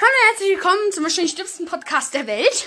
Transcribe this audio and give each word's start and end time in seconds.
Hallo 0.00 0.10
und 0.10 0.28
herzlich 0.30 0.56
willkommen 0.56 0.92
zum 0.92 1.02
wahrscheinlich 1.02 1.34
dümmsten 1.34 1.66
Podcast 1.66 2.14
der 2.14 2.26
Welt. 2.26 2.64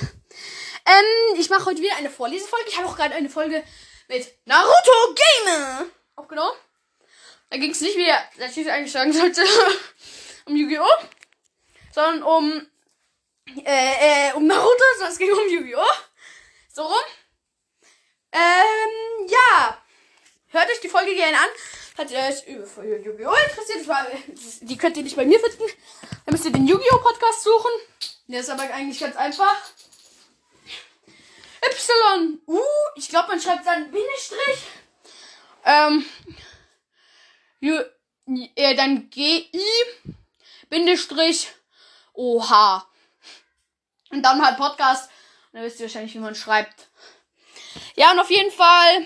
Ähm, 0.86 1.40
ich 1.40 1.50
mache 1.50 1.66
heute 1.66 1.82
wieder 1.82 1.96
eine 1.96 2.12
Vorlesefolge. 2.12 2.66
Ich 2.68 2.78
habe 2.78 2.88
auch 2.88 2.96
gerade 2.96 3.16
eine 3.16 3.28
Folge 3.28 3.64
mit 4.08 4.32
Naruto 4.46 5.16
Gamer 5.16 5.88
aufgenommen. 6.16 6.56
Da 7.50 7.58
ging 7.58 7.72
es 7.72 7.82
nicht, 7.82 7.98
wie 7.98 8.06
der 8.38 8.52
Titel 8.52 8.70
eigentlich 8.70 8.92
sagen 8.92 9.12
sollte, 9.12 9.42
um 10.46 10.56
Yu-Gi-Oh! 10.56 11.08
Sondern 11.92 12.22
um, 12.22 12.68
äh, 13.66 14.30
äh, 14.30 14.34
um 14.34 14.46
Naruto, 14.46 14.84
sondern 14.98 15.14
es 15.14 15.18
ging 15.18 15.32
um 15.32 15.50
Yu-Gi-Oh! 15.50 15.96
So 16.72 16.84
rum. 16.84 17.06
Ähm, 18.32 19.28
ja. 19.28 19.84
Hört 20.50 20.70
euch 20.70 20.82
die 20.82 20.90
Folge 20.90 21.16
gerne 21.16 21.40
an. 21.40 21.50
Falls 21.96 22.12
ihr 22.12 22.20
euch 22.20 22.48
über 22.48 22.84
Yu-Gi-Oh! 22.84 23.36
interessiert, 23.50 23.88
war, 23.88 24.08
die 24.62 24.78
könnt 24.78 24.98
ihr 24.98 25.04
nicht 25.04 25.16
bei 25.16 25.26
mir 25.26 25.40
finden. 25.40 25.72
Dann 26.26 26.34
müsst 26.34 26.46
ihr 26.46 26.52
den 26.52 26.68
Yu-Gi-Oh! 26.68 26.98
Podcast 27.00 27.44
suchen. 27.44 27.72
Der 28.28 28.40
ist 28.40 28.50
aber 28.50 28.64
eigentlich 28.64 29.00
ganz 29.00 29.16
einfach. 29.16 29.56
Y, 31.64 32.40
U, 32.48 32.60
ich 32.96 33.10
glaube, 33.10 33.30
man 33.30 33.42
schreibt 33.42 33.66
dann 33.66 33.92
Bindestrich. 33.92 34.64
Ähm, 35.66 36.06
Ju, 37.60 37.80
äh, 38.56 38.76
dann 38.76 39.10
G, 39.10 39.50
I, 39.54 40.10
Bindestrich, 40.70 41.50
O, 42.14 42.42
H. 42.42 42.88
Und 44.10 44.24
dann 44.24 44.44
halt 44.46 44.58
Podcast. 44.58 45.10
Und 45.52 45.60
dann 45.60 45.64
wisst 45.64 45.80
ihr 45.80 45.86
wahrscheinlich, 45.86 46.14
wie 46.16 46.20
man 46.20 46.36
schreibt. 46.36 46.88
Ja, 47.96 48.12
und 48.12 48.20
auf 48.20 48.30
jeden 48.30 48.52
Fall. 48.52 49.06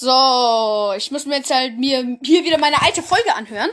So, 0.00 0.94
ich 0.96 1.10
muss 1.10 1.26
mir 1.26 1.36
jetzt 1.36 1.50
halt 1.50 1.76
mir 1.76 2.16
hier 2.22 2.42
wieder 2.42 2.56
meine 2.56 2.80
alte 2.80 3.02
Folge 3.02 3.34
anhören. 3.34 3.68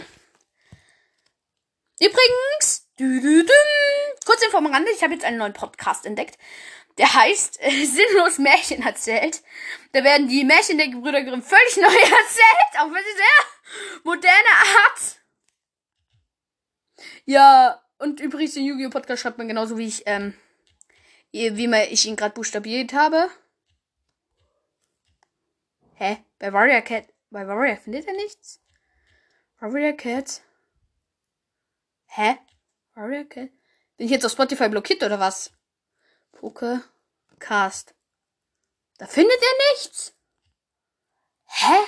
Übrigens, 2.01 2.85
dü 2.99 3.21
-dü 3.21 3.45
-dü, 3.45 4.25
kurz 4.25 4.41
Info 4.41 4.57
Rande, 4.57 4.91
ich 4.93 5.01
habe 5.03 5.13
jetzt 5.13 5.23
einen 5.23 5.37
neuen 5.37 5.53
Podcast 5.53 6.05
entdeckt. 6.05 6.37
Der 6.97 7.13
heißt 7.13 7.61
äh, 7.61 7.85
Sinnlos 7.85 8.39
Märchen 8.39 8.83
erzählt. 8.83 9.41
Da 9.93 10.03
werden 10.03 10.27
die 10.27 10.43
Märchen 10.43 10.77
der 10.77 10.89
Gebrüder 10.89 11.23
Grimm 11.23 11.41
völlig 11.41 11.77
neu 11.77 11.83
erzählt, 11.85 12.73
auf 12.73 12.91
eine 12.91 13.03
sehr 13.03 14.01
moderne 14.03 14.51
Art. 14.83 15.21
Ja, 17.23 17.81
und 17.99 18.19
übrigens 18.19 18.55
den 18.55 18.65
Yu-Gi-Oh! 18.65 18.89
Podcast 18.89 19.21
schreibt 19.21 19.37
man 19.37 19.47
genauso 19.47 19.77
wie 19.77 19.87
ich, 19.87 20.03
ähm, 20.07 20.33
wie 21.31 21.67
man 21.67 21.87
ich 21.89 22.05
ihn 22.05 22.17
gerade 22.17 22.33
buchstabiert 22.33 22.91
habe. 22.91 23.29
Hä? 25.99 26.23
Bei 26.39 26.53
Warrior 26.53 26.81
Cat, 26.81 27.05
bei 27.31 27.47
Warrior 27.47 27.77
findet 27.77 28.07
er 28.07 28.13
nichts? 28.13 28.61
Warrior 29.59 29.93
Cat. 29.93 30.41
Hä? 32.05 32.37
Warrior 32.95 33.25
Cat? 33.25 33.49
Bin 33.97 34.05
ich 34.05 34.11
jetzt 34.11 34.25
auf 34.25 34.31
Spotify 34.31 34.69
blockiert 34.69 35.01
oder 35.01 35.19
was? 35.19 35.51
Pokecast. 36.33 37.95
Da 38.99 39.07
findet 39.07 39.41
er 39.41 39.73
nichts? 39.73 40.13
Hä? 41.45 41.79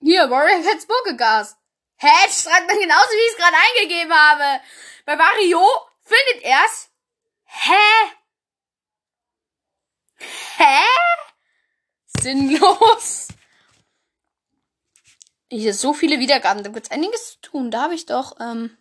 Hier, 0.00 0.30
Warrior 0.30 0.62
Cats 0.62 0.86
Pokecast. 0.86 1.58
Hä? 1.96 2.08
Das 2.24 2.42
schreibt 2.42 2.66
man 2.68 2.78
genauso, 2.78 3.10
wie 3.10 3.26
ich 3.26 3.32
es 3.32 3.36
gerade 3.36 3.56
eingegeben 3.56 4.12
habe. 4.14 4.64
Bei 5.04 5.16
Mario 5.16 5.62
findet 6.02 6.44
er's. 6.44 6.88
Hä? 7.44 8.14
Hä? 10.56 10.84
Sinnlos. 12.24 13.28
Hier 15.50 15.74
so 15.74 15.92
viele 15.92 16.20
Wiedergaben, 16.20 16.64
da 16.64 16.70
gibt's 16.70 16.90
einiges 16.90 17.32
zu 17.32 17.40
tun. 17.42 17.70
Da 17.70 17.82
habe 17.82 17.94
ich 17.94 18.06
doch, 18.06 18.40
ähm. 18.40 18.78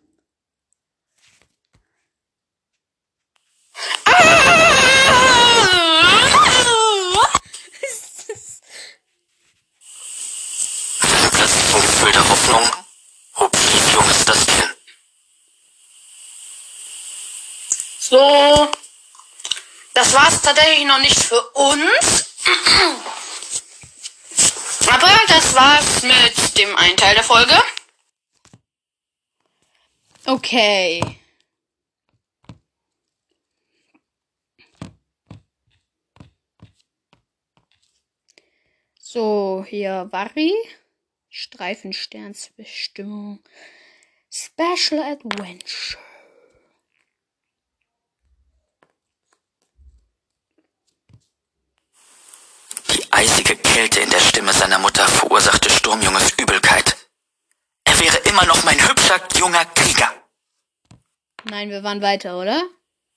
Gefühl 11.91 12.13
das 14.25 14.45
Kinn. 14.45 14.73
So. 17.99 18.71
Tatsächlich 19.93 20.85
noch 20.85 20.99
nicht 20.99 21.19
für 21.19 21.41
uns. 21.51 23.12
Aber 25.03 25.19
das 25.27 25.53
war's 25.53 26.01
mit 26.03 26.57
dem 26.57 26.73
einen 26.77 26.95
Teil 26.95 27.13
der 27.13 27.25
Folge. 27.25 27.61
Okay. 30.25 31.19
So, 38.97 39.65
hier 39.67 40.07
Vari. 40.09 40.53
Streifensternsbestimmung. 41.29 43.43
Special 44.29 45.03
Adventure. 45.03 45.97
Die 52.95 53.11
eisige 53.23 53.55
Kälte 53.55 54.01
in 54.01 54.09
der 54.09 54.19
Stimme 54.19 54.51
seiner 54.51 54.79
Mutter 54.79 55.07
verursachte 55.07 55.69
Sturmjunges 55.69 56.33
Übelkeit. 56.37 56.97
Er 57.85 57.97
wäre 58.01 58.17
immer 58.29 58.45
noch 58.45 58.65
mein 58.65 58.77
hübscher, 58.85 59.17
junger 59.37 59.63
Krieger. 59.63 60.13
Nein, 61.45 61.69
wir 61.69 61.83
waren 61.83 62.01
weiter, 62.01 62.37
oder? 62.37 62.61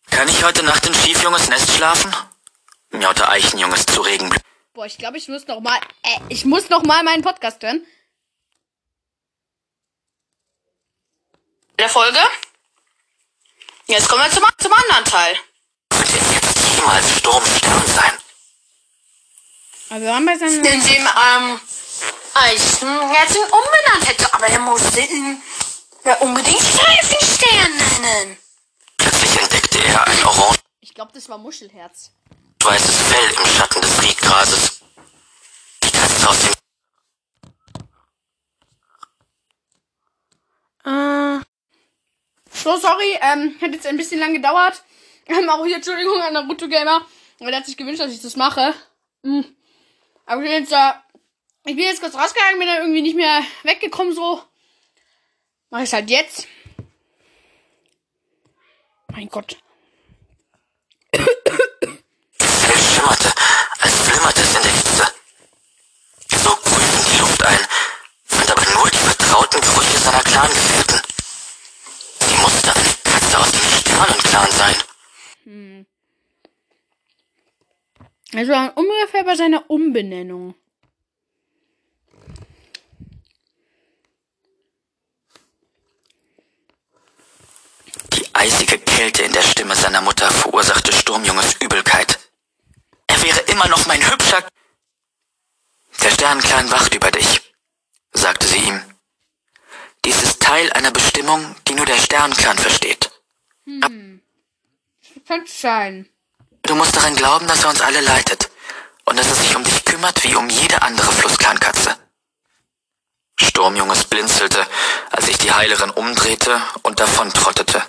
Kann 0.08 0.28
ich 0.28 0.44
heute 0.44 0.62
Nacht 0.62 0.86
in 0.86 0.94
Schiefjunges 0.94 1.48
Nest 1.48 1.72
schlafen? 1.72 2.14
Miaute 2.90 3.28
Eichenjunges 3.28 3.84
zu 3.86 4.00
Regenblüten. 4.00 4.46
Boah, 4.74 4.86
ich 4.86 4.96
glaube, 4.96 5.18
ich 5.18 5.26
muss 5.26 5.48
noch 5.48 5.58
mal, 5.58 5.80
äh, 6.04 6.20
ich 6.28 6.44
muss 6.44 6.70
noch 6.70 6.84
mal 6.84 7.02
meinen 7.02 7.22
Podcast 7.22 7.60
hören. 7.64 7.84
Der 11.80 11.88
Folge. 11.88 12.20
Jetzt 13.88 14.08
kommen 14.08 14.22
wir 14.22 14.30
zum, 14.30 14.44
zum 14.58 14.72
anderen 14.72 15.04
Teil. 15.04 15.36
Könnte 15.90 16.16
es 16.16 16.32
jetzt 16.32 16.76
jemals 16.76 17.18
Sturmstern 17.18 17.86
sein? 17.88 18.15
Aber 19.96 20.04
wir 20.04 20.10
waren 20.10 20.26
bei 20.26 20.36
seinem... 20.36 20.56
in 20.56 20.62
dem 20.62 20.72
ähm, 20.74 21.60
Eisenherzen 22.34 23.42
umbenannt 23.44 24.06
hätte. 24.06 24.34
Aber 24.34 24.46
er 24.46 24.58
musste 24.58 25.00
ihn 25.00 25.40
ja 26.04 26.16
unbedingt 26.16 26.60
Streifenstern 26.60 28.02
nennen. 28.02 28.36
Plötzlich 28.98 29.40
entdeckte 29.40 29.78
er 29.82 30.06
ein 30.06 30.22
orange 30.22 30.58
Ich 30.80 30.92
glaube, 30.92 31.12
das 31.14 31.26
war 31.30 31.38
Muschelherz. 31.38 32.10
weißes 32.62 32.94
Fell 32.94 33.30
im 33.42 33.50
Schatten 33.50 33.80
des 33.80 34.02
Riedgrases. 34.02 34.80
Die 35.82 35.90
Katze 35.90 36.28
aus 36.28 36.36
dem 36.42 36.52
Äh. 40.84 41.40
So, 42.52 42.76
sorry, 42.76 43.18
ähm, 43.22 43.56
hat 43.62 43.72
jetzt 43.72 43.86
ein 43.86 43.96
bisschen 43.96 44.20
lang 44.20 44.34
gedauert. 44.34 44.82
Ähm, 45.28 45.48
auch 45.48 45.64
hier 45.66 45.74
Entschuldigung 45.74 46.20
an 46.20 46.34
Naruto 46.34 46.68
Gamer, 46.68 47.04
weil 47.40 47.48
er 47.48 47.56
hat 47.56 47.66
sich 47.66 47.76
gewünscht, 47.76 48.00
dass 48.00 48.12
ich 48.12 48.22
das 48.22 48.36
mache. 48.36 48.72
Hm. 49.24 49.55
Aber 50.26 50.42
ich 50.42 50.48
bin 50.48 50.58
jetzt 50.60 50.72
da, 50.72 51.04
ich 51.64 51.76
bin 51.76 51.84
jetzt 51.84 52.00
kurz 52.00 52.16
rausgegangen, 52.16 52.58
bin 52.58 52.66
dann 52.66 52.78
irgendwie 52.82 53.02
nicht 53.02 53.14
mehr 53.16 53.42
weggekommen, 53.62 54.12
so. 54.12 54.42
Mach 55.70 55.80
ich 55.80 55.92
halt 55.92 56.10
jetzt. 56.10 56.48
Mein 59.12 59.28
Gott. 59.28 59.56
Fell 61.12 62.78
schimmerte, 62.78 63.32
als 63.78 63.94
flimmerte 64.00 64.40
es 64.40 64.56
in 64.56 64.62
der 64.62 64.72
Hitze. 64.72 65.14
So 66.42 66.50
grüßten 66.50 67.12
die 67.12 67.18
Luft 67.20 67.42
ein, 67.44 67.60
fand 68.24 68.50
aber 68.50 68.62
nur 68.74 68.90
die 68.90 68.98
vertrauten 68.98 69.60
Gerüche 69.60 69.98
seiner 69.98 70.22
Clangefährten. 70.22 71.02
Sie 72.20 72.36
musste 72.36 72.74
eine 72.74 72.94
Katze 73.04 73.38
aus 73.38 73.50
dem 73.52 73.60
Sternenclan 73.80 74.50
sein. 74.50 74.76
Also 78.34 78.52
ungefähr 78.74 79.24
bei 79.24 79.36
seiner 79.36 79.70
Umbenennung. 79.70 80.54
Die 88.12 88.34
eisige 88.34 88.78
Kälte 88.78 89.22
in 89.22 89.32
der 89.32 89.42
Stimme 89.42 89.76
seiner 89.76 90.00
Mutter 90.00 90.30
verursachte 90.30 90.92
Sturmjunges 90.92 91.56
Übelkeit. 91.60 92.18
Er 93.06 93.22
wäre 93.22 93.40
immer 93.52 93.68
noch 93.68 93.86
mein 93.86 94.02
hübscher... 94.10 94.46
Der 96.02 96.10
Sternenclan 96.10 96.70
wacht 96.70 96.94
über 96.94 97.10
dich, 97.10 97.40
sagte 98.12 98.46
sie 98.46 98.58
ihm. 98.58 98.80
Dies 100.04 100.22
ist 100.22 100.40
Teil 100.40 100.70
einer 100.72 100.90
Bestimmung, 100.90 101.56
die 101.66 101.74
nur 101.74 101.86
der 101.86 101.98
Sternenclan 101.98 102.58
versteht. 102.58 103.10
Könnte 105.26 105.50
sein. 105.50 106.08
Du 106.66 106.74
musst 106.74 106.96
daran 106.96 107.14
glauben, 107.14 107.46
dass 107.46 107.62
er 107.62 107.70
uns 107.70 107.80
alle 107.80 108.00
leitet 108.00 108.50
und 109.04 109.16
dass 109.16 109.28
er 109.28 109.36
sich 109.36 109.54
um 109.54 109.62
dich 109.62 109.84
kümmert 109.84 110.24
wie 110.24 110.34
um 110.34 110.50
jede 110.50 110.82
andere 110.82 111.12
Flusskleinkatze. 111.12 111.96
Sturmjunges 113.40 114.04
blinzelte, 114.04 114.66
als 115.10 115.26
sich 115.26 115.38
die 115.38 115.52
Heilerin 115.52 115.90
umdrehte 115.90 116.60
und 116.82 116.98
davontrottete. 116.98 117.82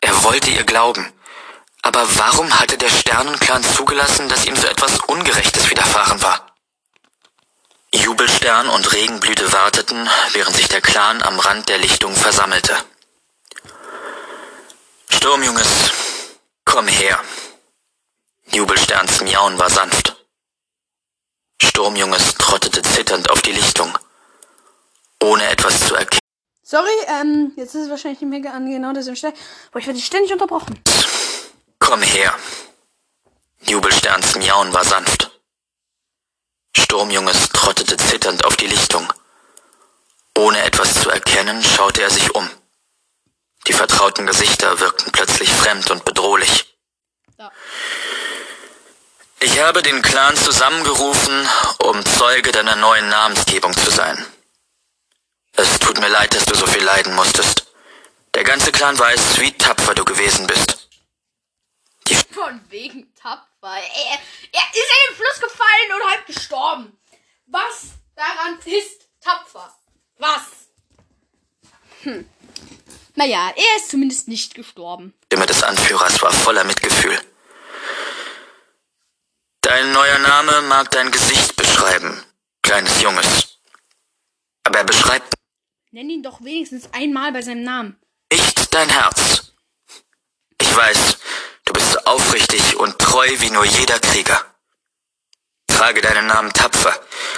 Er 0.00 0.24
wollte 0.24 0.50
ihr 0.50 0.64
glauben. 0.64 1.12
Aber 1.82 2.04
warum 2.16 2.58
hatte 2.58 2.78
der 2.78 2.88
Sternenclan 2.88 3.62
zugelassen, 3.62 4.28
dass 4.28 4.44
ihm 4.44 4.56
so 4.56 4.66
etwas 4.66 4.98
Ungerechtes 5.06 5.70
widerfahren 5.70 6.20
war? 6.22 6.46
Jubelstern 7.94 8.68
und 8.68 8.92
Regenblüte 8.92 9.52
warteten, 9.52 10.08
während 10.32 10.56
sich 10.56 10.66
der 10.66 10.80
Clan 10.80 11.22
am 11.22 11.38
Rand 11.38 11.68
der 11.68 11.78
Lichtung 11.78 12.14
versammelte. 12.14 12.76
Sturmjunges, 15.10 15.68
komm 16.64 16.88
her. 16.88 17.22
Jubelsterns 18.52 19.20
Miauen 19.22 19.58
war 19.58 19.70
sanft. 19.70 20.16
Sturmjunges 21.62 22.34
trottete 22.34 22.82
zitternd 22.82 23.30
auf 23.30 23.42
die 23.42 23.52
Lichtung, 23.52 23.96
ohne 25.22 25.46
etwas 25.48 25.80
zu 25.80 25.94
erkennen. 25.94 26.20
Sorry, 26.62 26.90
ähm, 27.06 27.52
jetzt 27.56 27.74
ist 27.74 27.84
es 27.84 27.90
wahrscheinlich 27.90 28.20
nicht 28.20 28.42
mehr 28.42 28.52
an 28.52 28.70
genau 28.70 28.92
derselben 28.92 29.16
Stelle, 29.16 29.34
aber 29.70 29.80
ich 29.80 29.86
werde 29.86 30.00
ständig 30.00 30.32
unterbrochen. 30.32 30.80
Komm 31.78 32.02
her. 32.02 32.34
Jubelsterns 33.60 34.36
Miauen 34.36 34.72
war 34.72 34.84
sanft. 34.84 35.30
Sturmjunges 36.76 37.50
trottete 37.50 37.96
zitternd 37.96 38.44
auf 38.44 38.56
die 38.56 38.66
Lichtung. 38.66 39.12
Ohne 40.36 40.62
etwas 40.62 40.94
zu 41.02 41.10
erkennen, 41.10 41.62
schaute 41.62 42.02
er 42.02 42.10
sich 42.10 42.34
um. 42.34 42.48
Die 43.66 43.72
vertrauten 43.72 44.26
Gesichter 44.26 44.78
wirkten 44.80 45.10
plötzlich 45.10 45.50
fremd 45.50 45.90
und 45.90 46.04
bedrohlich. 46.04 46.78
Ja. 47.38 47.50
Ich 49.40 49.60
habe 49.60 49.82
den 49.82 50.00
Clan 50.00 50.34
zusammengerufen, 50.36 51.48
um 51.78 52.04
Zeuge 52.04 52.52
deiner 52.52 52.76
neuen 52.76 53.08
Namensgebung 53.08 53.74
zu 53.76 53.90
sein. 53.90 54.24
Es 55.52 55.78
tut 55.78 56.00
mir 56.00 56.08
leid, 56.08 56.34
dass 56.34 56.46
du 56.46 56.54
so 56.54 56.66
viel 56.66 56.82
leiden 56.82 57.14
musstest. 57.14 57.66
Der 58.34 58.44
ganze 58.44 58.72
Clan 58.72 58.98
weiß, 58.98 59.40
wie 59.40 59.52
tapfer 59.52 59.94
du 59.94 60.04
gewesen 60.04 60.46
bist. 60.46 60.88
Von 62.32 62.60
wegen 62.68 63.14
tapfer. 63.14 63.46
Er, 63.62 64.18
er 64.52 64.64
ist 64.72 64.90
in 64.92 65.08
den 65.08 65.16
Fluss 65.16 65.40
gefallen 65.40 65.92
und 65.94 66.10
halb 66.10 66.26
gestorben. 66.26 66.98
Was 67.46 67.86
daran 68.14 68.58
ist 68.64 69.08
tapfer? 69.20 69.74
Was? 70.18 70.42
Hm. 72.02 72.28
Naja, 73.14 73.52
er 73.56 73.76
ist 73.76 73.90
zumindest 73.90 74.28
nicht 74.28 74.54
gestorben. 74.54 75.14
Die 75.22 75.26
Stimme 75.26 75.46
des 75.46 75.62
Anführers 75.62 76.20
war 76.20 76.32
voller 76.32 76.64
Mitgefühl. 76.64 77.18
Dein 79.66 79.90
neuer 79.90 80.20
Name 80.20 80.62
mag 80.68 80.92
dein 80.92 81.10
Gesicht 81.10 81.56
beschreiben, 81.56 82.22
kleines 82.62 83.02
Junges. 83.02 83.58
Aber 84.62 84.78
er 84.78 84.84
beschreibt 84.84 85.34
Nenn 85.90 86.08
ihn 86.08 86.22
doch 86.22 86.40
wenigstens 86.40 86.88
einmal 86.92 87.32
bei 87.32 87.42
seinem 87.42 87.64
Namen. 87.64 88.00
nicht 88.32 88.72
dein 88.72 88.88
Herz. 88.88 89.54
Ich 90.62 90.76
weiß, 90.76 91.18
du 91.64 91.72
bist 91.72 91.90
so 91.90 91.98
aufrichtig 92.04 92.76
und 92.76 92.96
treu 93.00 93.28
wie 93.40 93.50
nur 93.50 93.64
jeder 93.64 93.98
Krieger. 93.98 94.40
Trage 95.66 96.00
deinen 96.00 96.28
Namen 96.28 96.52
tapfer, 96.52 96.94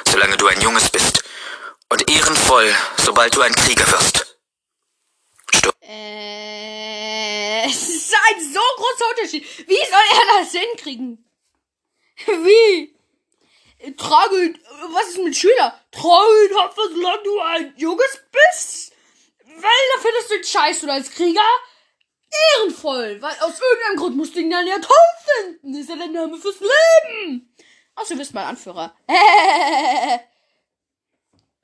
solange 0.07 0.37
du 0.37 0.49
ein 0.49 0.61
Junges 0.61 0.91
bist, 0.91 1.25
und 1.89 2.11
ehrenvoll, 2.11 2.71
sobald 2.99 3.35
du 3.37 3.41
ein 3.41 3.55
Krieger 3.55 3.91
wirst. 3.91 4.37
Stur 5.55 5.73
Äh, 5.81 7.65
es 7.71 7.89
ist 7.89 8.15
ein 8.15 8.53
so 8.53 8.61
großer 8.77 9.11
Unterschied. 9.13 9.47
Wie 9.67 9.87
soll 9.91 10.09
er 10.13 10.43
das 10.43 10.53
hinkriegen? 10.53 11.25
Wie? 12.27 12.95
Trage, 13.97 14.55
was 14.93 15.09
ist 15.11 15.19
mit 15.19 15.37
Schüler? 15.37 15.81
Trage 15.93 16.45
ihn 16.45 16.57
tapfer, 16.57 16.83
solange 16.93 17.23
du 17.23 17.41
ein 17.41 17.75
Junges 17.77 18.21
bist. 18.33 18.93
Weil 19.45 19.61
da 19.95 20.01
findest 20.01 20.31
du 20.31 20.35
ihn 20.37 20.45
scheiße 20.45 20.85
oder 20.85 20.95
als 20.95 21.11
Krieger 21.11 21.41
ehrenvoll. 22.57 23.21
Weil 23.23 23.35
aus 23.41 23.61
irgendeinem 23.61 23.97
Grund 23.97 24.17
musst 24.17 24.35
du 24.35 24.41
ihn 24.41 24.51
dann 24.51 24.67
ja 24.67 24.79
toll 24.79 24.97
finden. 25.25 25.75
Ist 25.75 25.89
ja 25.89 25.97
der 25.97 26.09
Name 26.09 26.37
fürs 26.37 26.61
Leben. 26.61 27.55
Ach, 27.95 28.07
du 28.07 28.17
bist 28.17 28.35
mein 28.35 28.47
Anführer. 28.47 28.95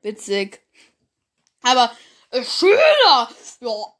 Witzig. 0.02 0.60
Aber 1.62 1.96
äh, 2.30 2.44
Schüler, 2.44 3.28
ja, 3.60 3.94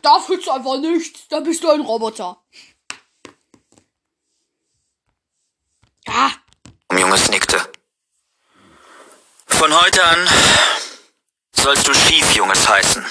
da 0.00 0.20
fühlst 0.20 0.46
du 0.46 0.50
einfach 0.50 0.78
nichts. 0.78 1.28
Da 1.28 1.40
bist 1.40 1.62
du 1.62 1.70
ein 1.70 1.80
Roboter. 1.80 2.42
Ja, 6.06 6.32
Junges 6.96 7.28
nickte. 7.30 7.70
Von 9.46 9.72
heute 9.80 10.04
an 10.04 10.28
sollst 11.54 11.86
du 11.86 11.94
Schiefjunges 11.94 12.68
heißen. 12.68 13.04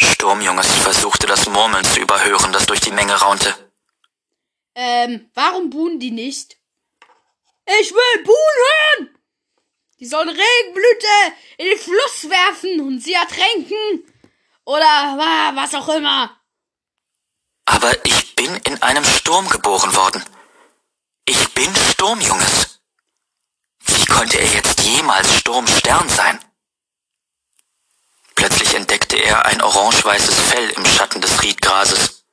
Sturmjunges 0.00 0.66
versuchte 0.76 1.26
das 1.26 1.46
Murmeln 1.48 1.84
zu 1.84 2.00
überhören, 2.00 2.52
das 2.52 2.66
durch 2.66 2.80
die 2.80 2.92
Menge 2.92 3.14
raunte. 3.14 3.54
ähm, 4.74 5.30
warum 5.34 5.70
buhen 5.70 6.00
die 6.00 6.10
nicht? 6.10 6.56
Ich 7.80 7.92
will 7.92 8.24
buhen 8.24 8.34
hören! 8.66 9.18
Die 10.00 10.06
sollen 10.06 10.28
Regenblüte 10.28 11.06
in 11.58 11.66
den 11.66 11.78
Fluss 11.78 12.28
werfen 12.28 12.80
und 12.80 12.98
sie 13.00 13.12
ertränken. 13.12 14.04
Oder 14.64 14.84
wa- 14.84 15.52
was 15.54 15.74
auch 15.74 15.88
immer. 15.90 16.40
Aber 17.66 18.04
ich 18.04 18.34
bin 18.34 18.54
in 18.64 18.82
einem 18.82 19.04
Sturm 19.04 19.48
geboren 19.48 19.94
worden. 19.94 20.24
Ich 21.24 21.54
bin 21.54 21.74
Sturmjunges. 21.74 22.80
Wie 23.86 24.04
konnte 24.06 24.38
er 24.38 24.46
jetzt 24.46 24.80
jemals 24.80 25.32
Sturmstern 25.36 26.08
sein? 26.08 26.38
Plötzlich 28.34 28.74
entdeckte 28.74 29.16
er 29.16 29.44
ein 29.46 29.62
orange-weißes 29.62 30.34
Fell 30.34 30.70
im 30.70 30.84
Schatten 30.84 31.20
des 31.20 31.42
Riedgrases. 31.42 32.24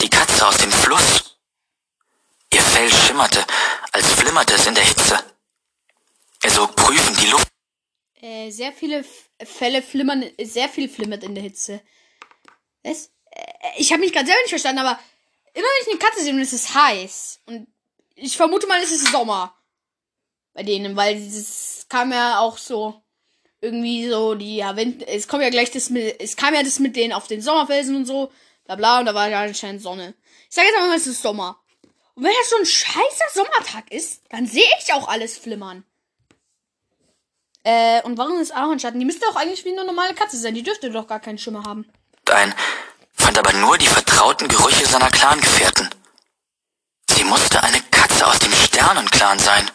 Die 0.00 0.08
Katze 0.08 0.46
aus 0.46 0.56
dem 0.56 0.72
Fluss. 0.72 1.38
Ihr 2.52 2.62
Fell 2.62 2.90
schimmerte, 2.90 3.44
als 3.92 4.06
flimmerte 4.14 4.54
es 4.54 4.66
in 4.66 4.74
der 4.74 4.84
Hitze. 4.84 5.18
Er 6.42 6.50
sog 6.50 6.74
prüfend 6.74 7.20
die 7.20 7.26
Luft 7.26 7.48
Äh, 8.22 8.50
sehr 8.50 8.72
viele 8.72 9.04
Fälle 9.44 9.82
flimmern, 9.82 10.24
sehr 10.42 10.68
viel 10.68 10.88
flimmert 10.88 11.22
in 11.22 11.34
der 11.34 11.44
Hitze. 11.44 11.82
Was? 12.82 13.10
Äh, 13.30 13.52
ich 13.76 13.92
habe 13.92 14.00
mich 14.00 14.12
gerade 14.12 14.26
selber 14.26 14.40
nicht 14.42 14.50
verstanden, 14.50 14.80
aber 14.80 14.98
immer 15.54 15.66
wenn 15.66 15.82
ich 15.82 15.88
eine 15.90 15.98
Katze 15.98 16.22
sehe, 16.22 16.40
ist 16.40 16.52
es 16.52 16.74
heiß. 16.74 17.40
Und 17.46 17.68
ich 18.20 18.36
vermute 18.36 18.66
mal, 18.66 18.80
es 18.82 18.92
ist 18.92 19.08
Sommer. 19.08 19.54
Bei 20.52 20.62
denen, 20.62 20.96
weil 20.96 21.16
es 21.16 21.86
kam 21.88 22.12
ja 22.12 22.40
auch 22.40 22.58
so 22.58 23.02
irgendwie 23.60 24.08
so 24.08 24.34
die 24.34 24.56
ja, 24.56 24.76
Wind, 24.76 25.06
es 25.06 25.28
kommt 25.28 25.42
ja 25.42 25.50
gleich 25.50 25.70
das 25.70 25.90
mit, 25.90 26.20
es 26.20 26.36
kam 26.36 26.54
ja 26.54 26.62
das 26.62 26.78
mit 26.78 26.96
denen 26.96 27.12
auf 27.12 27.26
den 27.26 27.42
Sommerfelsen 27.42 27.94
und 27.94 28.06
so, 28.06 28.32
bla 28.64 28.76
bla, 28.76 29.00
und 29.00 29.06
da 29.06 29.14
war 29.14 29.28
ja 29.28 29.42
anscheinend 29.42 29.82
Sonne. 29.82 30.14
Ich 30.48 30.54
sage 30.54 30.68
jetzt 30.68 30.78
aber 30.78 30.88
mal, 30.88 30.96
es 30.96 31.06
ist 31.06 31.22
Sommer. 31.22 31.60
Und 32.14 32.24
wenn 32.24 32.32
das 32.38 32.50
so 32.50 32.56
ein 32.56 32.66
scheißer 32.66 33.24
Sommertag 33.34 33.92
ist, 33.92 34.22
dann 34.30 34.46
sehe 34.46 34.64
ich 34.80 34.92
auch 34.92 35.08
alles 35.08 35.38
flimmern. 35.38 35.84
Äh, 37.62 38.02
und 38.02 38.16
warum 38.16 38.40
ist 38.40 38.54
Ahornschatten? 38.54 38.98
Die 38.98 39.06
müsste 39.06 39.26
doch 39.26 39.36
eigentlich 39.36 39.64
wie 39.64 39.72
eine 39.72 39.84
normale 39.84 40.14
Katze 40.14 40.38
sein. 40.38 40.54
Die 40.54 40.62
dürfte 40.62 40.90
doch 40.90 41.06
gar 41.06 41.20
keinen 41.20 41.38
Schimmer 41.38 41.62
haben. 41.64 41.86
ein, 42.30 42.54
fand 43.12 43.38
aber 43.38 43.52
nur 43.52 43.76
die 43.76 43.86
vertrauten 43.86 44.48
Gerüche 44.48 44.86
seiner 44.86 45.10
Clangefährten. 45.10 45.90
Sie 47.10 47.24
musste 47.24 47.62
eine 47.62 47.82
Katze 48.20 48.26
aus 48.26 48.38
dem 48.38 48.52
Sternenclan 48.52 49.38
sein. 49.38 49.70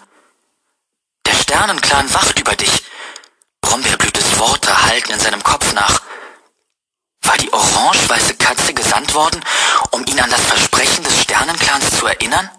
Der 1.25 1.33
Sternenclan 1.33 2.13
wacht 2.13 2.39
über 2.39 2.55
dich. 2.55 2.83
Brombeerblütes 3.61 4.37
Worte 4.37 4.83
halten 4.83 5.13
in 5.13 5.19
seinem 5.19 5.41
Kopf 5.41 5.73
nach. 5.73 6.01
War 7.23 7.37
die 7.37 7.51
orange-weiße 7.51 8.35
Katze 8.35 8.75
gesandt 8.75 9.15
worden, 9.15 9.43
um 9.89 10.05
ihn 10.05 10.19
an 10.19 10.29
das 10.29 10.41
Versprechen 10.41 11.03
des 11.03 11.23
Sternenclans 11.23 11.97
zu 11.97 12.05
erinnern? 12.05 12.49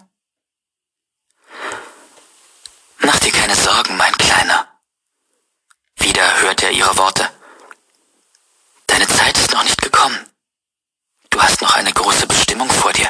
Mach 2.97 3.19
dir 3.19 3.31
keine 3.31 3.55
Sorgen, 3.55 3.95
mein 3.95 4.17
Kleiner. 4.17 4.67
Wieder 5.99 6.41
hörte 6.41 6.65
er 6.65 6.71
ihre 6.73 6.97
Worte. 6.97 7.29
Deine 8.87 9.07
Zeit 9.07 9.37
ist 9.37 9.53
noch 9.53 9.63
nicht 9.63 9.81
gekommen. 9.81 10.19
Du 11.29 11.41
hast 11.41 11.61
noch 11.61 11.75
eine 11.75 11.93
große 11.93 12.27
Bestimmung 12.27 12.69
vor 12.69 12.91
dir. 12.91 13.09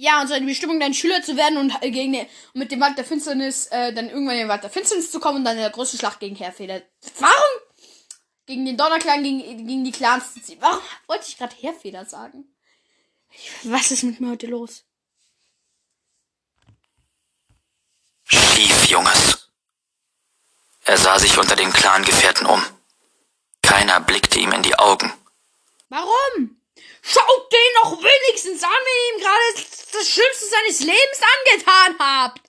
Ja, 0.00 0.22
und 0.22 0.28
seine 0.28 0.46
Bestimmung, 0.46 0.80
dein 0.80 0.94
Schüler 0.94 1.22
zu 1.22 1.36
werden 1.36 1.58
und 1.58 1.74
äh, 1.82 1.90
gegen 1.90 2.14
den, 2.14 2.26
und 2.54 2.60
mit 2.60 2.72
dem 2.72 2.80
Wald 2.80 2.96
der 2.96 3.04
Finsternis, 3.04 3.66
äh, 3.66 3.92
dann 3.92 4.08
irgendwann 4.08 4.36
in 4.36 4.40
den 4.40 4.48
Wald 4.48 4.62
der 4.62 4.70
Finsternis 4.70 5.10
zu 5.10 5.20
kommen 5.20 5.36
und 5.36 5.44
dann 5.44 5.56
in 5.56 5.62
der 5.62 5.68
großen 5.68 5.98
Schlacht 5.98 6.20
gegen 6.20 6.36
Herfeder. 6.36 6.80
Warum? 7.18 7.60
Gegen 8.46 8.64
den 8.64 8.78
Donnerclan, 8.78 9.22
gegen, 9.22 9.66
gegen 9.66 9.84
die 9.84 9.92
Clans 9.92 10.32
zu 10.32 10.40
ziehen. 10.40 10.56
Warum 10.62 10.80
wollte 11.06 11.26
ich 11.28 11.36
gerade 11.36 11.54
Herfeder 11.54 12.06
sagen? 12.06 12.46
Was 13.64 13.90
ist 13.90 14.02
mit 14.02 14.20
mir 14.20 14.30
heute 14.30 14.46
los? 14.46 14.84
Schief, 18.24 18.86
Junges. 18.86 19.50
Er 20.84 20.96
sah 20.96 21.18
sich 21.18 21.36
unter 21.36 21.56
den 21.56 21.74
Clangefährten 21.74 22.46
um. 22.46 22.64
Keiner 23.60 24.00
blickte 24.00 24.40
ihm 24.40 24.52
in 24.52 24.62
die 24.62 24.78
Augen. 24.78 25.12
Warum? 25.90 26.59
Schaut 27.02 27.52
den 27.52 27.58
doch 27.82 27.98
wenigstens 28.02 28.62
an, 28.62 28.70
wenn 28.70 28.96
ihr 28.96 29.14
ihm 29.14 29.20
gerade 29.20 29.66
das 29.92 30.08
Schlimmste 30.08 30.46
seines 30.46 30.80
Lebens 30.80 31.20
angetan 31.38 31.96
habt. 31.98 32.42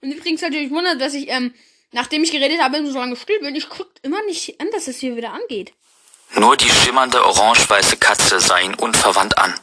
Und 0.00 0.12
übrigens 0.12 0.40
natürlich 0.40 0.70
wundert, 0.70 1.00
dass 1.00 1.14
ich 1.14 1.28
ähm, 1.28 1.54
nachdem 1.92 2.22
ich 2.22 2.30
geredet 2.30 2.60
habe 2.60 2.86
so 2.86 2.98
lange 2.98 3.16
still 3.16 3.40
bin, 3.40 3.54
ich 3.54 3.68
guck 3.68 3.90
immer 4.02 4.22
nicht 4.24 4.60
an, 4.60 4.70
dass 4.72 4.88
es 4.88 4.98
hier 4.98 5.16
wieder 5.16 5.32
angeht. 5.32 5.72
Nur 6.34 6.56
die 6.56 6.68
schimmernde 6.68 7.24
orange-weiße 7.24 7.96
Katze 7.96 8.40
sah 8.40 8.58
ihn 8.58 8.74
unverwandt 8.74 9.38
an. 9.38 9.54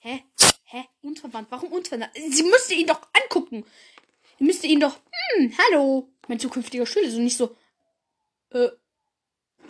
Hä? 0.00 0.24
Hä? 0.64 0.84
Unverwandt? 1.02 1.50
Warum 1.50 1.72
unverwandt? 1.72 2.12
Sie 2.14 2.42
müsste 2.42 2.74
ihn 2.74 2.86
doch 2.86 3.00
angucken. 3.12 3.64
Sie 4.38 4.44
müsste 4.44 4.66
ihn 4.66 4.80
doch, 4.80 4.96
hm, 5.36 5.56
hallo, 5.58 6.08
mein 6.28 6.38
zukünftiger 6.38 6.84
Schüler, 6.84 7.10
so 7.10 7.18
nicht 7.18 7.36
so, 7.36 7.56
äh, 8.50 8.68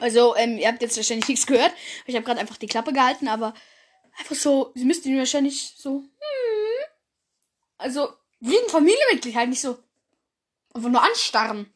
also, 0.03 0.35
ähm, 0.37 0.59
ihr 0.59 0.67
habt 0.67 0.83
jetzt 0.83 0.97
wahrscheinlich 0.97 1.29
nichts 1.29 1.47
gehört. 1.47 1.73
Ich 2.07 2.17
habe 2.17 2.25
gerade 2.25 2.41
einfach 2.41 2.57
die 2.57 2.67
Klappe 2.67 2.93
gehalten, 2.93 3.29
aber 3.29 3.55
einfach 4.19 4.35
so, 4.35 4.73
sie 4.75 4.85
müsste 4.85 5.09
ihn 5.09 5.19
wahrscheinlich 5.19 5.75
so, 5.77 5.91
hm, 5.91 6.85
also, 7.79 8.13
wie 8.41 8.59
ein 8.59 8.69
Familienmitglied 8.69 9.37
halt 9.37 9.49
nicht 9.49 9.61
so, 9.61 9.79
einfach 10.75 10.91
nur 10.91 11.03
anstarren. 11.03 11.73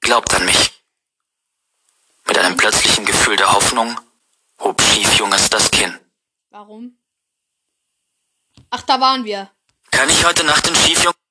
Glaubt 0.00 0.32
an 0.34 0.44
mich. 0.44 0.70
Mit 2.26 2.38
einem 2.38 2.56
plötzlichen 2.56 3.04
Gefühl 3.04 3.36
der 3.36 3.52
Hoffnung 3.52 4.00
hob 4.60 4.80
Schiefjunges 4.80 5.50
das 5.50 5.70
Kinn. 5.70 5.98
Warum? 6.50 6.96
Ach, 8.70 8.82
da 8.82 9.00
waren 9.00 9.24
wir. 9.24 9.50
Kann 9.90 10.08
ich 10.08 10.24
heute 10.24 10.44
Nacht 10.44 10.66
den 10.66 10.76
Schiefjungen... 10.76 11.21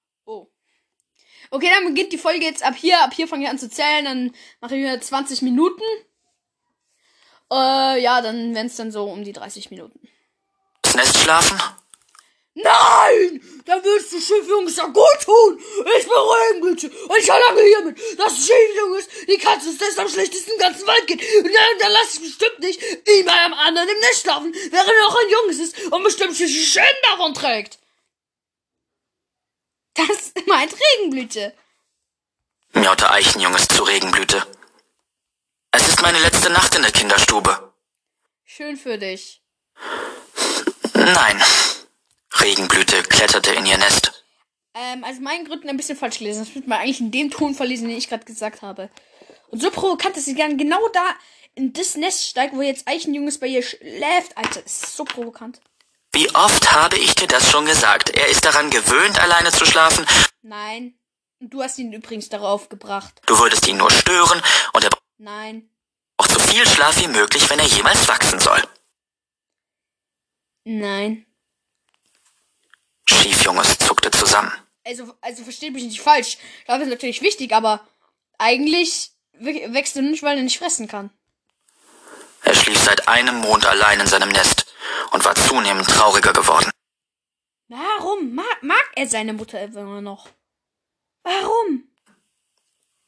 Okay, 1.51 1.69
dann 1.69 1.85
beginnt 1.85 2.13
die 2.13 2.17
Folge 2.17 2.45
jetzt 2.45 2.63
ab 2.63 2.75
hier. 2.77 3.03
Ab 3.03 3.13
hier 3.13 3.27
fange 3.27 3.43
ich 3.43 3.49
an 3.49 3.59
zu 3.59 3.69
zählen. 3.69 4.05
Dann 4.05 4.33
mache 4.61 4.75
ich 4.75 4.81
wieder 4.83 4.99
20 4.99 5.41
Minuten. 5.41 5.83
Äh, 7.51 8.01
ja, 8.01 8.21
dann 8.21 8.55
wären 8.55 8.67
es 8.67 8.77
dann 8.77 8.91
so 8.91 9.03
um 9.03 9.25
die 9.25 9.33
30 9.33 9.69
Minuten. 9.69 9.99
ins 10.85 10.95
Nest 10.95 11.17
schlafen? 11.17 11.59
Nein! 12.53 13.41
Da 13.65 13.81
willst 13.81 14.11
du 14.11 14.19
Schiffjungs 14.19 14.75
ja 14.75 14.85
gut 14.87 15.21
tun! 15.23 15.59
Ich 15.97 16.03
bin 16.03 16.11
Regenblüte 16.11 16.89
und 16.89 17.17
ich 17.17 17.25
verlange 17.25 17.61
hiermit, 17.61 17.97
dass 18.17 18.45
Schiffjungs 18.45 19.07
die 19.27 19.37
Katze 19.37 19.69
ist, 19.69 19.81
das 19.81 19.97
am 19.97 20.09
schlechtesten 20.09 20.51
im 20.53 20.59
ganzen 20.59 20.85
Wald 20.85 21.07
geht. 21.07 21.21
Und 21.37 21.45
dann, 21.45 21.79
dann 21.79 21.91
lass 21.93 22.15
ich 22.15 22.21
bestimmt 22.21 22.59
nicht 22.59 22.81
ihn 22.81 23.25
bei 23.25 23.31
einem 23.31 23.53
anderen 23.53 23.87
im 23.87 23.99
Nest 23.99 24.21
schlafen, 24.21 24.53
während 24.53 24.89
er 24.89 25.01
noch 25.01 25.15
ein 25.15 25.29
Junges 25.29 25.59
ist 25.59 25.91
und 25.91 26.03
bestimmt 26.03 26.35
schließlich 26.35 26.67
Schäden 26.67 27.01
davon 27.03 27.33
trägt. 27.33 27.79
Meint 30.51 30.73
Regenblüte. 30.99 31.53
miaute 32.73 33.09
Eichenjunges 33.09 33.69
zu 33.69 33.83
Regenblüte. 33.83 34.45
Es 35.71 35.87
ist 35.87 36.01
meine 36.01 36.19
letzte 36.19 36.49
Nacht 36.49 36.75
in 36.75 36.81
der 36.81 36.91
Kinderstube. 36.91 37.73
Schön 38.43 38.75
für 38.75 38.97
dich. 38.97 39.41
Nein. 40.93 41.41
Regenblüte 42.41 43.01
kletterte 43.03 43.53
in 43.53 43.65
ihr 43.65 43.77
Nest. 43.77 44.25
Ähm, 44.73 45.05
also 45.05 45.21
meinen 45.21 45.45
Gründen 45.45 45.69
ein 45.69 45.77
bisschen 45.77 45.97
falsch 45.97 46.17
gelesen. 46.19 46.39
Das 46.43 46.53
müsste 46.53 46.69
man 46.69 46.79
eigentlich 46.79 46.99
in 46.99 47.11
dem 47.11 47.31
Ton 47.31 47.55
verlesen, 47.55 47.87
den 47.87 47.97
ich 47.97 48.09
gerade 48.09 48.25
gesagt 48.25 48.61
habe. 48.61 48.89
Und 49.47 49.61
so 49.61 49.71
provokant, 49.71 50.17
dass 50.17 50.25
sie 50.25 50.35
gerne 50.35 50.57
genau 50.57 50.85
da 50.89 51.15
in 51.55 51.71
das 51.71 51.95
Nest 51.95 52.27
steigt, 52.27 52.53
wo 52.53 52.61
jetzt 52.61 52.89
Eichenjunges 52.89 53.39
bei 53.39 53.47
ihr 53.47 53.63
schläft. 53.63 54.37
Alter, 54.37 54.65
ist 54.65 54.97
so 54.97 55.05
provokant. 55.05 55.61
Wie 56.11 56.29
oft 56.35 56.73
habe 56.73 56.97
ich 56.97 57.15
dir 57.15 57.27
das 57.27 57.49
schon 57.49 57.65
gesagt? 57.65 58.09
Er 58.09 58.27
ist 58.27 58.43
daran 58.43 58.69
gewöhnt, 58.69 59.17
alleine 59.17 59.53
zu 59.53 59.65
schlafen. 59.65 60.05
Nein. 60.41 60.97
Und 61.39 61.49
du 61.53 61.63
hast 61.63 61.77
ihn 61.79 61.91
übrigens 61.93 62.29
darauf 62.29 62.69
gebracht. 62.69 63.21
Du 63.25 63.37
würdest 63.39 63.67
ihn 63.67 63.77
nur 63.77 63.89
stören 63.91 64.41
und 64.73 64.83
er 64.83 64.91
Nein. 65.17 65.69
braucht 66.17 66.31
so 66.31 66.39
viel 66.39 66.65
Schlaf 66.67 66.99
wie 67.01 67.07
möglich, 67.07 67.49
wenn 67.49 67.59
er 67.59 67.65
jemals 67.65 68.07
wachsen 68.07 68.39
soll. 68.39 68.61
Nein. 70.63 71.25
Schiefjunges 73.07 73.77
zuckte 73.79 74.11
zusammen. 74.11 74.51
Also, 74.83 75.15
also 75.21 75.43
versteht 75.43 75.73
mich 75.73 75.83
nicht 75.83 76.01
falsch. 76.01 76.37
Schlaf 76.65 76.81
ist 76.81 76.89
natürlich 76.89 77.21
wichtig, 77.21 77.53
aber 77.53 77.85
eigentlich 78.37 79.11
wä- 79.39 79.73
wächst 79.73 79.95
er 79.95 80.01
nicht, 80.03 80.23
weil 80.23 80.37
er 80.37 80.43
nicht 80.43 80.57
fressen 80.59 80.87
kann. 80.87 81.11
Er 82.43 82.55
schlief 82.55 82.79
seit 82.79 83.07
einem 83.07 83.35
Mond 83.37 83.65
allein 83.65 83.99
in 83.99 84.07
seinem 84.07 84.29
Nest 84.29 84.73
und 85.11 85.23
war 85.25 85.35
zunehmend 85.35 85.87
trauriger 85.87 86.33
geworden. 86.33 86.71
Warum 87.71 88.35
mag, 88.35 88.63
mag 88.63 88.83
er 88.97 89.07
seine 89.07 89.31
Mutter 89.31 89.61
immer 89.61 90.01
noch? 90.01 90.27
Warum? 91.23 91.89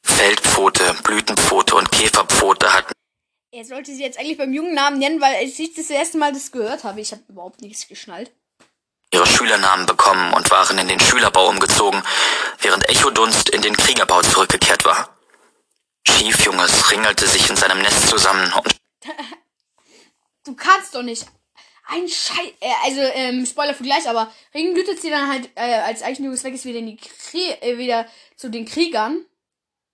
Feldpfote, 0.02 0.94
Blütenpfote 1.02 1.74
und 1.74 1.92
Käferpfote 1.92 2.72
hatten 2.72 2.94
Er 3.52 3.66
sollte 3.66 3.94
sie 3.94 4.02
jetzt 4.02 4.18
eigentlich 4.18 4.38
beim 4.38 4.54
jungen 4.54 4.74
Namen 4.74 4.98
nennen, 4.98 5.20
weil 5.20 5.46
ich 5.46 5.74
das 5.74 5.90
erste 5.90 6.16
Mal 6.16 6.32
das 6.32 6.50
gehört 6.50 6.82
habe. 6.84 7.02
Ich 7.02 7.12
habe 7.12 7.22
überhaupt 7.28 7.60
nichts 7.60 7.86
geschnallt. 7.88 8.32
ihre 9.12 9.26
Schülernamen 9.26 9.84
bekommen 9.84 10.32
und 10.32 10.50
waren 10.50 10.78
in 10.78 10.88
den 10.88 10.98
Schülerbau 10.98 11.50
umgezogen, 11.50 12.02
während 12.60 12.88
Echodunst 12.88 13.50
in 13.50 13.60
den 13.60 13.76
Kriegerbau 13.76 14.22
zurückgekehrt 14.22 14.86
war. 14.86 15.14
Schiefjunges 16.08 16.90
ringelte 16.90 17.26
sich 17.26 17.50
in 17.50 17.56
seinem 17.56 17.82
Nest 17.82 18.08
zusammen 18.08 18.50
und 18.54 18.76
Du 20.46 20.56
kannst 20.56 20.94
doch 20.94 21.02
nicht. 21.02 21.26
Ein 21.86 22.08
Scheiß. 22.08 22.52
Äh, 22.60 22.72
also, 22.82 23.00
ähm, 23.00 23.44
Spoiler 23.46 23.74
für 23.74 23.82
gleich, 23.82 24.08
aber 24.08 24.32
Regenblüte 24.54 24.96
zieht 24.96 25.12
dann 25.12 25.28
halt, 25.28 25.50
äh, 25.54 25.60
als 25.60 26.02
Eichenjunges 26.02 26.44
weg 26.44 26.54
ist, 26.54 26.64
wieder 26.64 26.78
in 26.78 26.86
die 26.86 26.96
Krie 26.96 27.50
äh, 27.60 27.78
wieder 27.78 28.06
zu 28.36 28.48
den 28.48 28.64
Kriegern. 28.64 29.26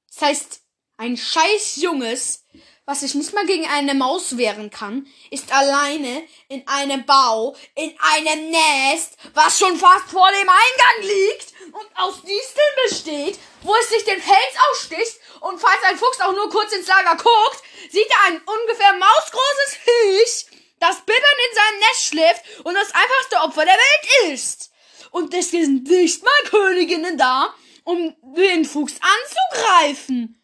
Das 0.09 0.23
heißt, 0.23 0.61
ein 0.99 1.17
scheiß 1.17 1.77
Junges, 1.77 2.45
was 2.85 3.01
sich 3.01 3.15
nicht 3.15 3.33
mal 3.33 3.47
gegen 3.47 3.67
eine 3.67 3.95
Maus 3.95 4.37
wehren 4.37 4.71
kann, 4.71 5.07
ist 5.31 5.53
alleine 5.53 6.23
in 6.49 6.67
einem 6.67 7.07
Bau, 7.07 7.57
in 7.75 7.95
einem 7.99 8.51
Nest, 8.51 9.17
was 9.33 9.59
schon 9.59 9.77
fast 9.77 10.11
vor 10.11 10.29
dem 10.29 10.49
Eingang 10.49 11.03
liegt 11.03 11.55
und 11.73 11.89
aus 11.97 12.21
Disteln 12.23 12.75
besteht, 12.85 13.39
wo 13.63 13.75
es 13.77 13.89
sich 13.89 14.05
den 14.05 14.21
Fels 14.21 14.57
aussticht 14.71 15.17
und 15.41 15.61
falls 15.61 15.83
ein 15.85 15.97
Fuchs 15.97 16.21
auch 16.21 16.35
nur 16.35 16.51
kurz 16.51 16.73
ins 16.73 16.89
Lager 16.89 17.17
guckt, 17.17 17.63
sieht 17.91 18.09
er 18.11 18.33
ein 18.33 18.41
ungefähr 18.41 18.93
mausgroßes 18.93 19.79
Viech, 19.85 20.60
das 20.81 21.01
bittern 21.03 21.39
in 21.49 21.57
seinem 21.57 21.79
Nest 21.81 22.05
schläft 22.07 22.65
und 22.65 22.75
das 22.75 22.93
einfachste 22.93 23.37
Opfer 23.43 23.65
der 23.65 23.75
Welt 23.75 24.33
ist. 24.35 24.73
Und 25.11 25.33
es 25.35 25.51
sind 25.51 25.89
nicht 25.89 26.23
mal 26.23 26.51
Königinnen 26.51 27.17
da, 27.17 27.55
um 27.85 28.15
den 28.37 28.65
Fuchs 28.65 28.95
anzugreifen. 29.01 30.43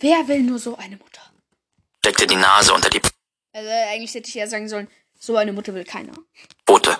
Wer 0.00 0.28
will 0.28 0.42
nur 0.42 0.58
so 0.58 0.76
eine 0.76 0.96
Mutter? 0.96 1.22
steckte 2.00 2.26
die 2.26 2.36
Nase 2.36 2.72
unter 2.72 2.88
die 2.88 3.02
Also 3.52 3.68
eigentlich 3.68 4.14
hätte 4.14 4.28
ich 4.28 4.34
ja 4.34 4.46
sagen 4.46 4.68
sollen, 4.68 4.88
so 5.18 5.36
eine 5.36 5.52
Mutter 5.52 5.74
will 5.74 5.84
keiner. 5.84 6.14
Pfote. 6.64 6.98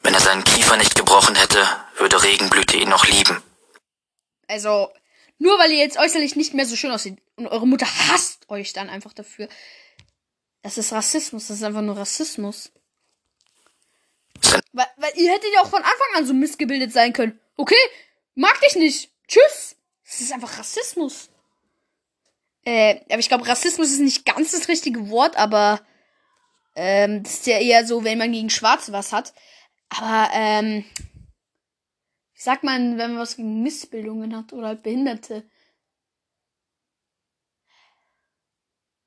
Wenn 0.00 0.14
er 0.14 0.20
seinen 0.20 0.42
Kiefer 0.42 0.76
nicht 0.76 0.96
gebrochen 0.96 1.36
hätte, 1.36 1.64
würde 1.98 2.22
Regenblüte 2.22 2.76
ihn 2.76 2.88
noch 2.88 3.06
lieben. 3.06 3.40
Also, 4.48 4.92
nur 5.38 5.58
weil 5.58 5.70
ihr 5.70 5.78
jetzt 5.78 5.98
äußerlich 5.98 6.34
nicht 6.34 6.54
mehr 6.54 6.66
so 6.66 6.74
schön 6.74 6.90
aussieht 6.90 7.18
und 7.36 7.46
eure 7.46 7.66
Mutter 7.66 7.86
hasst 7.86 8.31
euch 8.48 8.72
dann 8.72 8.88
einfach 8.88 9.12
dafür. 9.12 9.48
Das 10.62 10.78
ist 10.78 10.92
Rassismus, 10.92 11.48
das 11.48 11.58
ist 11.58 11.62
einfach 11.62 11.82
nur 11.82 11.96
Rassismus. 11.96 12.72
Weil, 14.72 14.86
weil 14.96 15.12
ihr 15.16 15.32
hättet 15.32 15.52
ja 15.54 15.60
auch 15.62 15.68
von 15.70 15.82
Anfang 15.82 16.16
an 16.16 16.26
so 16.26 16.34
missgebildet 16.34 16.92
sein 16.92 17.12
können. 17.12 17.38
Okay, 17.56 17.74
mag 18.34 18.60
dich 18.60 18.76
nicht. 18.76 19.10
Tschüss. 19.28 19.76
Das 20.04 20.20
ist 20.20 20.32
einfach 20.32 20.58
Rassismus. 20.58 21.30
Äh, 22.64 23.00
aber 23.08 23.18
ich 23.18 23.28
glaube, 23.28 23.46
Rassismus 23.46 23.90
ist 23.90 24.00
nicht 24.00 24.24
ganz 24.24 24.52
das 24.52 24.68
richtige 24.68 25.10
Wort, 25.10 25.36
aber 25.36 25.80
ähm, 26.74 27.22
das 27.22 27.34
ist 27.34 27.46
ja 27.46 27.58
eher 27.58 27.86
so, 27.86 28.04
wenn 28.04 28.18
man 28.18 28.32
gegen 28.32 28.50
Schwarze 28.50 28.92
was 28.92 29.12
hat. 29.12 29.34
Aber, 29.88 30.30
ähm, 30.32 30.84
wie 32.34 32.40
sagt 32.40 32.64
man, 32.64 32.98
wenn 32.98 33.12
man 33.12 33.20
was 33.20 33.36
gegen 33.36 33.62
Missbildungen 33.62 34.36
hat 34.36 34.52
oder 34.52 34.68
halt 34.68 34.82
Behinderte? 34.82 35.44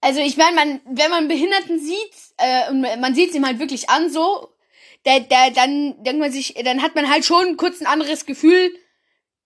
Also 0.05 0.19
ich 0.19 0.37
meine, 0.37 0.55
man, 0.55 0.81
wenn 0.85 1.09
man 1.09 1.27
Behinderten 1.27 1.79
sieht, 1.79 2.13
äh, 2.37 2.69
und 2.69 2.81
man 2.81 3.15
sieht 3.15 3.31
es 3.31 3.35
ihm 3.35 3.43
halt 3.43 3.57
wirklich 3.57 3.89
an 3.89 4.11
so, 4.11 4.53
der, 5.03 5.21
der, 5.21 5.49
dann 5.49 6.03
denkt 6.03 6.19
man 6.19 6.31
sich, 6.31 6.53
dann 6.63 6.83
hat 6.83 6.93
man 6.93 7.09
halt 7.09 7.25
schon 7.25 7.57
kurz 7.57 7.81
ein 7.81 7.87
anderes 7.87 8.27
Gefühl, 8.27 8.71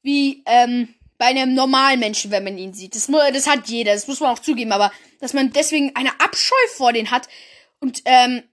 wie, 0.01 0.43
ähm, 0.47 0.95
bei 1.17 1.27
einem 1.27 1.53
normalen 1.53 2.01
Menschen, 2.01 2.31
wenn 2.31 2.43
man 2.43 2.57
ihn 2.57 2.73
sieht. 2.73 2.93
Das, 2.93 3.07
das 3.07 3.47
hat 3.47 3.69
jeder, 3.69 3.93
das 3.93 4.09
muss 4.09 4.19
man 4.19 4.31
auch 4.31 4.39
zugeben, 4.39 4.73
aber 4.73 4.91
dass 5.21 5.31
man 5.31 5.53
deswegen 5.53 5.95
eine 5.95 6.19
Abscheu 6.19 6.67
vor 6.75 6.91
den 6.91 7.09
hat 7.09 7.29
und, 7.79 8.01
ähm, 8.03 8.43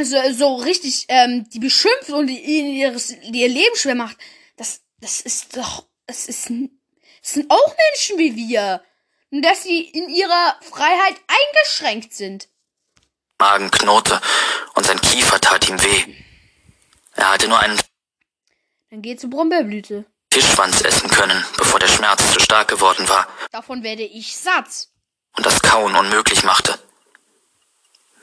so, 0.00 0.16
so 0.32 0.54
richtig, 0.54 1.04
ähm, 1.08 1.46
die 1.50 1.58
beschimpft 1.58 2.08
und 2.08 2.28
die, 2.28 2.40
ihres, 2.80 3.10
ihr 3.10 3.48
Leben 3.48 3.76
schwer 3.76 3.96
macht, 3.96 4.16
das, 4.56 4.80
das 5.02 5.20
ist 5.20 5.58
doch, 5.58 5.84
das 6.06 6.24
ist, 6.24 6.48
das 6.48 7.32
sind 7.34 7.50
auch 7.50 7.76
Menschen 7.92 8.18
wie 8.18 8.34
wir. 8.34 8.82
Und 9.30 9.42
dass 9.42 9.62
sie 9.62 9.80
in 9.80 10.08
ihrer 10.08 10.56
Freiheit 10.62 11.16
eingeschränkt 11.26 12.14
sind. 12.14 12.48
Magen 13.38 13.70
knurrte 13.70 14.20
und 14.74 14.84
sein 14.86 15.00
Kiefer 15.00 15.40
tat 15.40 15.68
ihm 15.68 15.80
weh. 15.82 16.14
Er 17.14 17.32
hatte 17.32 17.48
nur 17.48 17.58
einen 17.58 17.78
Dann 18.90 19.02
geh 19.02 19.16
zur 19.16 19.30
Brombeerblüte. 19.30 20.06
Fischschwanz 20.32 20.82
essen 20.82 21.08
können, 21.10 21.44
bevor 21.56 21.78
der 21.80 21.88
Schmerz 21.88 22.32
zu 22.32 22.40
stark 22.40 22.68
geworden 22.68 23.08
war 23.08 23.26
Davon 23.50 23.82
werde 23.82 24.02
ich 24.02 24.36
satt. 24.36 24.88
und 25.36 25.46
das 25.46 25.60
Kauen 25.62 25.94
unmöglich 25.96 26.42
machte. 26.42 26.78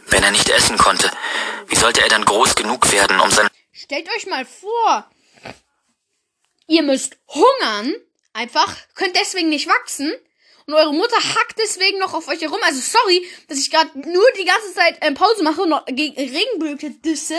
Wenn 0.07 0.23
er 0.23 0.31
nicht 0.31 0.49
essen 0.49 0.77
konnte, 0.77 1.09
wie 1.67 1.75
sollte 1.75 2.01
er 2.01 2.09
dann 2.09 2.25
groß 2.25 2.55
genug 2.55 2.91
werden, 2.91 3.19
um 3.19 3.31
sein 3.31 3.47
stellt 3.73 4.07
euch 4.15 4.27
mal 4.27 4.45
vor, 4.45 5.09
ihr 6.67 6.83
müsst 6.83 7.17
hungern, 7.27 7.93
einfach, 8.33 8.73
könnt 8.95 9.15
deswegen 9.15 9.49
nicht 9.49 9.67
wachsen 9.67 10.13
und 10.67 10.73
eure 10.73 10.93
Mutter 10.93 11.17
hackt 11.17 11.59
deswegen 11.59 11.99
noch 11.99 12.13
auf 12.13 12.27
euch 12.27 12.41
herum. 12.41 12.59
Also 12.63 12.81
sorry, 12.81 13.25
dass 13.47 13.59
ich 13.59 13.69
gerade 13.69 13.97
nur 13.99 14.25
die 14.37 14.45
ganze 14.45 14.73
Zeit 14.73 14.97
ähm, 15.01 15.13
Pause 15.13 15.43
mache 15.43 15.61
und 15.61 15.69
noch 15.69 15.85
gegen 15.85 16.15
Regenböcke 16.15 16.91
disse. 16.91 17.37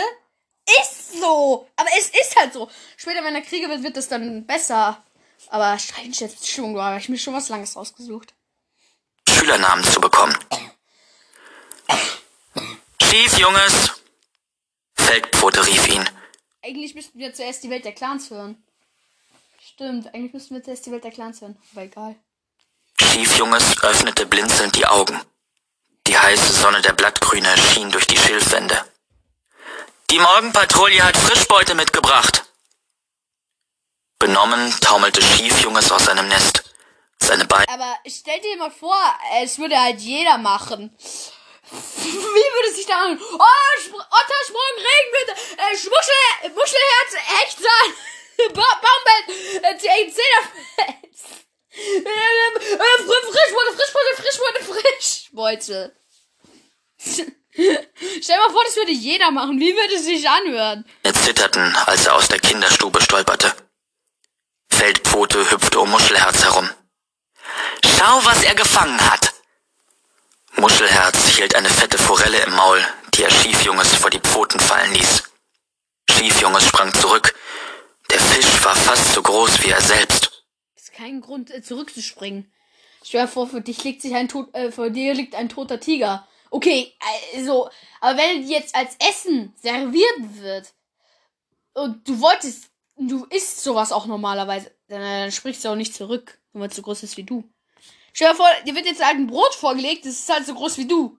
Ist 0.81 1.19
so. 1.19 1.67
Aber 1.75 1.89
es 1.97 2.09
ist 2.09 2.35
halt 2.37 2.53
so. 2.53 2.69
Später, 2.95 3.23
wenn 3.23 3.35
er 3.35 3.41
Kriege 3.41 3.69
wird, 3.69 3.83
wird 3.83 3.97
es 3.97 4.07
dann 4.07 4.45
besser. 4.45 5.03
Aber 5.49 5.77
Streichenschätzung, 5.79 6.75
da 6.75 6.85
habe 6.85 6.99
ich 6.99 7.09
mir 7.09 7.17
schon 7.17 7.33
was 7.33 7.49
Langes 7.49 7.75
rausgesucht. 7.75 8.33
Schülernamen 9.29 9.83
zu 9.85 10.01
bekommen. 10.01 10.37
Schief, 13.01 13.37
Junges! 13.37 14.01
Feldpfote 14.95 15.65
rief 15.65 15.87
ihn. 15.87 16.09
Eigentlich 16.61 16.95
müssten 16.95 17.17
wir 17.19 17.33
zuerst 17.33 17.63
die 17.63 17.69
Welt 17.69 17.85
der 17.85 17.93
Clans 17.93 18.29
hören. 18.29 18.61
Stimmt, 19.61 20.13
eigentlich 20.13 20.33
müssten 20.33 20.55
wir 20.55 20.63
zuerst 20.63 20.85
die 20.85 20.91
Welt 20.91 21.03
der 21.03 21.11
Clans 21.11 21.39
hören. 21.39 21.57
Aber 21.71 21.83
egal. 21.83 22.15
Schiefjunges 23.01 23.83
öffnete 23.83 24.25
blinzelnd 24.25 24.75
die 24.75 24.85
Augen. 24.85 25.19
Die 26.07 26.17
heiße 26.17 26.53
Sonne 26.53 26.81
der 26.81 26.93
Blattgrüne 26.93 27.53
schien 27.57 27.91
durch 27.91 28.07
die 28.07 28.17
Schilfwände. 28.17 28.83
Die 30.09 30.19
Morgenpatrouille 30.19 31.03
hat 31.03 31.17
Frischbeute 31.17 31.75
mitgebracht. 31.75 32.45
Benommen 34.19 34.73
taumelte 34.79 35.21
Schiefjunges 35.21 35.91
aus 35.91 36.05
seinem 36.05 36.27
Nest. 36.27 36.63
Seine 37.19 37.45
Beine 37.45 37.67
Aber 37.69 37.97
stell 38.07 38.39
dir 38.39 38.57
mal 38.57 38.71
vor, 38.71 38.99
es 39.41 39.57
würde 39.57 39.79
halt 39.79 39.99
jeder 39.99 40.37
machen. 40.37 40.95
Wie 41.69 42.13
würde 42.13 42.73
sich 42.73 42.85
da 42.85 42.95
an? 43.03 43.19
Oh, 43.19 43.81
Spr 43.81 43.95
Ottersprung, 43.95 44.75
Regenblüte, 44.77 45.61
äh, 45.61 45.77
Schmuschel, 45.77 46.55
Muschelherz, 46.55 47.15
Hechtsahn, 47.15 47.93
ba 48.53 48.81
Baumbett, 48.81 49.63
äh, 49.63 49.77
Zehnerfels. 49.77 51.46
Äh, 51.77 51.99
äh, 51.99 53.03
Frischbeute, 53.05 53.73
Frischbeute, 53.75 54.21
Frischbeute, 54.21 54.63
Frischbeute. 54.65 55.95
Stell 58.21 58.37
mal 58.37 58.51
vor, 58.51 58.63
das 58.65 58.75
würde 58.75 58.91
jeder 58.91 59.31
machen. 59.31 59.59
Wie 59.59 59.75
würde 59.75 59.95
es 59.95 60.05
sich 60.05 60.27
anhören? 60.27 60.85
zitterten, 61.13 61.75
als 61.85 62.05
er 62.05 62.15
aus 62.15 62.27
der 62.27 62.39
Kinderstube 62.39 63.01
stolperte. 63.01 63.53
Feldpfote 64.69 65.51
hüpfte 65.51 65.79
um 65.79 65.89
Muschelherz 65.89 66.43
herum. 66.43 66.69
Schau, 67.83 68.25
was 68.25 68.43
er 68.43 68.55
gefangen 68.55 68.99
hat! 69.09 69.33
Muschelherz 70.55 71.27
hielt 71.35 71.55
eine 71.55 71.69
fette 71.69 71.97
Forelle 71.97 72.39
im 72.39 72.55
Maul, 72.55 72.83
die 73.13 73.23
er 73.23 73.31
Schiefjunges 73.31 73.95
vor 73.95 74.09
die 74.09 74.19
Pfoten 74.19 74.59
fallen 74.59 74.93
ließ. 74.93 75.23
Schiefjunges 76.11 76.65
sprang 76.65 76.93
zurück. 76.93 77.35
Der 78.09 78.19
Fisch 78.19 78.63
war 78.63 78.75
fast 78.75 79.13
so 79.13 79.21
groß 79.21 79.63
wie 79.63 79.69
er 79.69 79.81
selbst. 79.81 80.26
Das 80.97 81.05
ist 81.05 81.11
kein 81.11 81.21
Grund, 81.21 81.51
äh, 81.51 81.61
zurückzuspringen. 81.61 82.51
Stell 83.03 83.21
dir 83.21 83.27
vor, 83.27 83.47
für 83.47 83.61
dich 83.61 83.83
liegt 83.83 84.01
sich 84.01 84.15
ein 84.15 84.27
tot, 84.27 84.53
äh, 84.53 84.71
vor 84.71 84.89
dir 84.89 85.13
liegt 85.13 85.35
ein 85.35 85.49
toter 85.49 85.79
Tiger. 85.79 86.27
Okay, 86.49 86.93
also, 87.35 87.69
aber 88.01 88.17
wenn 88.17 88.47
jetzt 88.47 88.75
als 88.75 88.95
Essen 88.99 89.53
serviert 89.61 90.41
wird 90.41 90.73
und 91.73 92.07
du 92.07 92.19
wolltest, 92.19 92.69
du 92.95 93.25
isst 93.25 93.63
sowas 93.63 93.91
auch 93.91 94.05
normalerweise, 94.05 94.71
dann, 94.87 95.01
dann 95.01 95.31
sprichst 95.31 95.63
du 95.63 95.69
auch 95.69 95.75
nicht 95.75 95.93
zurück, 95.93 96.39
weil 96.53 96.69
es 96.69 96.75
so 96.75 96.81
groß 96.81 97.03
ist 97.03 97.17
wie 97.17 97.23
du. 97.23 97.43
Stell 98.13 98.29
dir 98.29 98.35
vor, 98.35 98.49
dir 98.65 98.75
wird 98.75 98.85
jetzt 98.85 99.05
halt 99.05 99.17
ein 99.17 99.27
Brot 99.27 99.53
vorgelegt, 99.53 100.05
das 100.05 100.13
ist 100.13 100.29
halt 100.29 100.45
so 100.45 100.55
groß 100.55 100.77
wie 100.77 100.87
du. 100.87 101.17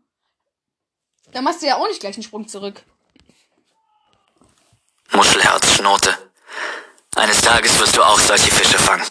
Dann 1.33 1.45
machst 1.45 1.63
du 1.63 1.67
ja 1.67 1.77
auch 1.77 1.87
nicht 1.87 2.01
gleich 2.01 2.15
einen 2.15 2.25
Sprung 2.25 2.49
zurück. 2.49 2.83
Muschelherz 5.13 5.71
schnurrte. 5.73 6.17
Eines 7.15 7.41
Tages 7.41 7.79
wirst 7.79 7.97
du 7.97 8.03
auch 8.03 8.19
solche 8.19 8.51
Fische 8.51 8.79
fangen. 8.79 9.07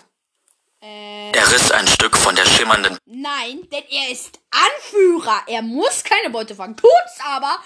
Er 1.34 1.52
riss 1.52 1.72
ein 1.72 1.88
Stück 1.88 2.16
von 2.18 2.36
der 2.36 2.46
schimmernden 2.46 2.98
nein, 3.28 3.68
denn 3.72 3.84
er 3.90 4.10
ist 4.12 4.40
Anführer. 4.52 5.44
Er 5.48 5.62
muss 5.62 6.04
keine 6.04 6.30
Beute 6.30 6.56
fangen. 6.56 6.76
Tut's 6.78 7.20
aber. 7.24 7.60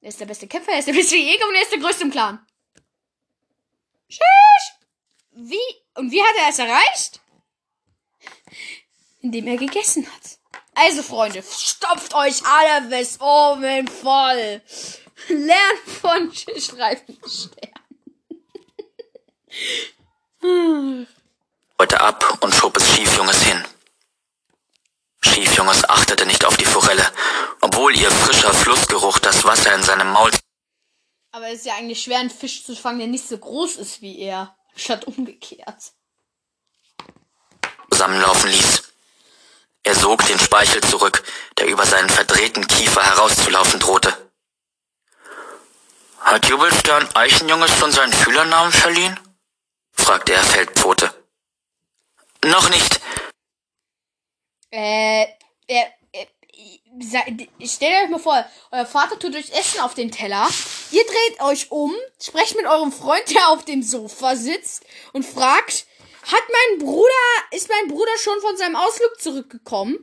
Er 0.00 0.08
ist 0.08 0.20
der 0.20 0.26
beste 0.26 0.46
Kämpfer, 0.46 0.72
er 0.72 0.78
ist 0.78 0.88
der 0.88 0.92
beste 0.92 1.16
Jäger 1.16 1.46
und 1.48 1.54
er 1.54 1.62
ist 1.62 1.72
der 1.72 1.80
größte 1.80 2.04
im 2.04 2.10
Clan. 2.10 2.46
Tschüss. 4.08 4.72
Wie? 5.32 5.56
Und 5.94 6.10
wie 6.12 6.22
hat 6.22 6.36
er 6.38 6.48
es 6.50 6.58
erreicht? 6.58 7.20
Indem 9.20 9.46
er 9.48 9.56
gegessen 9.56 10.06
hat. 10.06 10.38
Also, 10.74 11.02
Freunde, 11.02 11.42
stopft 11.42 12.14
euch 12.14 12.44
alle 12.46 12.86
bis 12.88 13.18
oben 13.20 13.88
voll. 13.88 14.62
Lernt 15.28 15.88
von 16.00 16.32
Streifenstern. 16.32 17.70
Beute 21.78 22.00
ab 22.00 22.38
und 22.40 22.54
schob 22.54 22.76
es 22.78 22.88
Schiefjunges 22.94 23.42
hin. 23.42 23.62
Schiefjunges 25.20 25.88
achtete 25.88 26.24
nicht 26.24 26.44
auf 26.46 26.56
die 26.56 26.64
Forelle, 26.64 27.06
obwohl 27.60 27.94
ihr 27.94 28.10
frischer 28.10 28.54
Flussgeruch 28.54 29.18
das 29.18 29.44
Wasser 29.44 29.74
in 29.74 29.82
seinem 29.82 30.10
Maul 30.10 30.30
Aber 31.32 31.48
es 31.48 31.60
ist 31.60 31.66
ja 31.66 31.74
eigentlich 31.74 32.02
schwer, 32.02 32.18
einen 32.18 32.30
Fisch 32.30 32.64
zu 32.64 32.74
fangen, 32.74 32.98
der 32.98 33.08
nicht 33.08 33.28
so 33.28 33.36
groß 33.36 33.76
ist 33.76 34.00
wie 34.00 34.18
er. 34.20 34.56
Statt 34.74 35.04
umgekehrt. 35.06 35.92
zusammenlaufen 37.90 38.50
ließ. 38.50 38.82
Er 39.82 39.94
sog 39.94 40.26
den 40.26 40.38
Speichel 40.38 40.82
zurück, 40.82 41.22
der 41.58 41.66
über 41.66 41.86
seinen 41.86 42.10
verdrehten 42.10 42.66
Kiefer 42.66 43.02
herauszulaufen 43.02 43.80
drohte. 43.80 44.16
Hat 46.20 46.46
Jubelstern 46.46 47.08
Eichenjunges 47.14 47.76
schon 47.78 47.92
seinen 47.92 48.12
Schülernamen 48.12 48.72
verliehen? 48.72 49.18
fragte 49.92 50.32
er 50.32 50.42
Feldpfote. 50.42 51.25
Noch 52.46 52.70
nicht. 52.70 53.00
Äh, 54.70 55.24
äh, 55.66 55.84
äh, 56.12 57.66
stellt 57.66 58.04
euch 58.04 58.10
mal 58.10 58.20
vor, 58.20 58.44
euer 58.70 58.86
Vater 58.86 59.18
tut 59.18 59.34
euch 59.34 59.50
Essen 59.50 59.80
auf 59.80 59.94
den 59.94 60.12
Teller. 60.12 60.48
Ihr 60.92 61.04
dreht 61.04 61.40
euch 61.40 61.72
um, 61.72 61.92
sprecht 62.22 62.54
mit 62.54 62.66
eurem 62.66 62.92
Freund, 62.92 63.28
der 63.34 63.48
auf 63.48 63.64
dem 63.64 63.82
Sofa 63.82 64.36
sitzt 64.36 64.84
und 65.12 65.24
fragt, 65.24 65.86
hat 66.22 66.42
mein 66.48 66.78
Bruder, 66.78 67.10
ist 67.50 67.68
mein 67.68 67.88
Bruder 67.88 68.12
schon 68.18 68.40
von 68.40 68.56
seinem 68.56 68.76
Ausflug 68.76 69.20
zurückgekommen? 69.20 69.98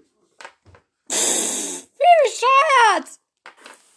Pff, 1.10 1.88
wie 1.98 2.30
bescheuert! 2.30 3.10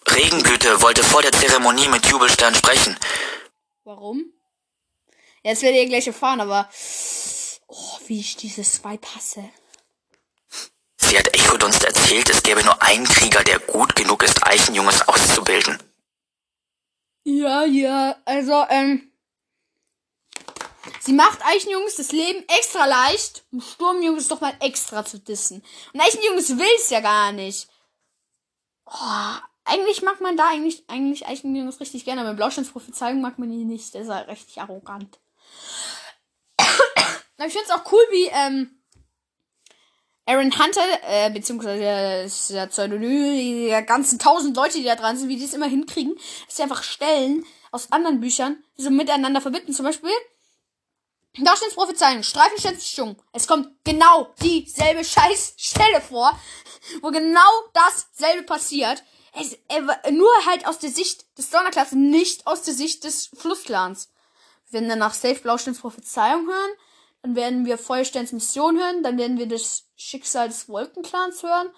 Regenblüte 0.08 0.82
wollte 0.82 1.02
vor 1.02 1.22
der 1.22 1.32
Zeremonie 1.32 1.88
mit 1.88 2.06
Jubelstern 2.06 2.54
sprechen. 2.54 2.96
Warum? 3.82 4.32
Das 5.42 5.62
werdet 5.62 5.80
ihr 5.80 5.88
gleich 5.88 6.06
erfahren, 6.06 6.40
aber, 6.40 6.68
oh, 7.68 7.98
wie 8.06 8.20
ich 8.20 8.36
dieses 8.36 8.82
Vibe 8.84 9.06
hasse. 9.14 9.48
Sie 10.96 11.16
hat 11.16 11.34
Echodunst 11.34 11.84
erzählt, 11.84 12.28
es 12.30 12.42
gäbe 12.42 12.64
nur 12.64 12.82
einen 12.82 13.04
Krieger, 13.04 13.44
der 13.44 13.58
gut 13.60 13.94
genug 13.94 14.22
ist, 14.22 14.44
Eichenjunges 14.44 15.06
auszubilden. 15.06 15.78
Ja, 17.24 17.64
ja, 17.64 18.16
also, 18.24 18.64
ähm. 18.70 19.12
Sie 21.00 21.12
macht 21.12 21.44
Eichenjungs 21.44 21.96
das 21.96 22.12
Leben 22.12 22.44
extra 22.48 22.86
leicht, 22.86 23.44
um 23.52 23.60
Sturmjungs 23.60 24.28
doch 24.28 24.40
mal 24.40 24.54
extra 24.60 25.04
zu 25.04 25.18
dissen. 25.18 25.62
Und 25.92 26.00
Eichenjungs 26.00 26.56
will's 26.56 26.90
ja 26.90 27.00
gar 27.00 27.32
nicht. 27.32 27.68
Oh, 28.86 29.36
eigentlich 29.64 30.02
mag 30.02 30.20
man 30.20 30.36
da 30.36 30.48
eigentlich, 30.48 30.84
eigentlich 30.88 31.26
Eichenjungs 31.26 31.80
richtig 31.80 32.04
gerne, 32.04 32.20
aber 32.22 32.34
Blausteins 32.34 32.70
Prophezeiung 32.70 33.20
mag 33.20 33.38
man 33.38 33.50
ihn 33.52 33.66
nicht. 33.66 33.94
Der 33.94 34.02
ist 34.02 34.08
halt 34.08 34.28
richtig 34.28 34.60
arrogant. 34.60 35.18
Aber 37.36 37.46
ich 37.46 37.52
find's 37.52 37.70
auch 37.70 37.90
cool, 37.92 38.02
wie, 38.10 38.26
ähm, 38.32 38.76
Aaron 40.28 40.58
Hunter, 40.58 40.82
äh, 41.02 41.30
beziehungsweise 41.30 42.24
das 42.24 42.48
der 42.48 42.66
Pseudonym, 42.66 43.36
die 43.36 43.84
ganzen 43.86 44.18
tausend 44.18 44.56
Leute, 44.56 44.78
die 44.78 44.84
da 44.84 44.96
dran 44.96 45.16
sind, 45.16 45.28
wie 45.28 45.36
die 45.36 45.44
es 45.44 45.54
immer 45.54 45.68
hinkriegen, 45.68 46.16
dass 46.46 46.56
sie 46.56 46.62
einfach 46.64 46.82
Stellen 46.82 47.46
aus 47.70 47.92
anderen 47.92 48.20
Büchern, 48.20 48.62
die 48.76 48.82
so 48.82 48.90
miteinander 48.90 49.40
verbinden. 49.40 49.72
Zum 49.72 49.84
Beispiel, 49.84 50.10
Darstellens 51.38 51.76
Prophezeiung, 51.76 52.22
Streifenschätzung. 52.22 53.16
Es 53.32 53.46
kommt 53.46 53.68
genau 53.84 54.34
dieselbe 54.42 55.04
Scheißstelle 55.04 56.00
vor, 56.00 56.38
wo 57.02 57.10
genau 57.10 57.50
dasselbe 57.72 58.42
passiert. 58.44 59.04
Es, 59.38 59.56
nur 60.10 60.30
halt 60.46 60.66
aus 60.66 60.78
der 60.78 60.90
Sicht 60.90 61.26
des 61.38 61.50
Donnerklasse, 61.50 61.96
nicht 61.96 62.46
aus 62.46 62.62
der 62.62 62.74
Sicht 62.74 63.04
des 63.04 63.26
Flussclans. 63.34 64.08
Wir 64.70 64.80
werden 64.80 64.88
danach 64.88 65.14
Safe 65.14 65.36
Blausteins 65.36 65.78
Prophezeiung 65.78 66.46
hören. 66.46 66.70
Dann 67.26 67.34
werden 67.34 67.66
wir 67.66 67.76
Feuersteins 67.76 68.30
Mission 68.30 68.78
hören. 68.78 69.02
Dann 69.02 69.18
werden 69.18 69.36
wir 69.36 69.48
das 69.48 69.88
Schicksal 69.96 70.46
des 70.46 70.68
Wolkenclans 70.68 71.42
hören. 71.42 71.70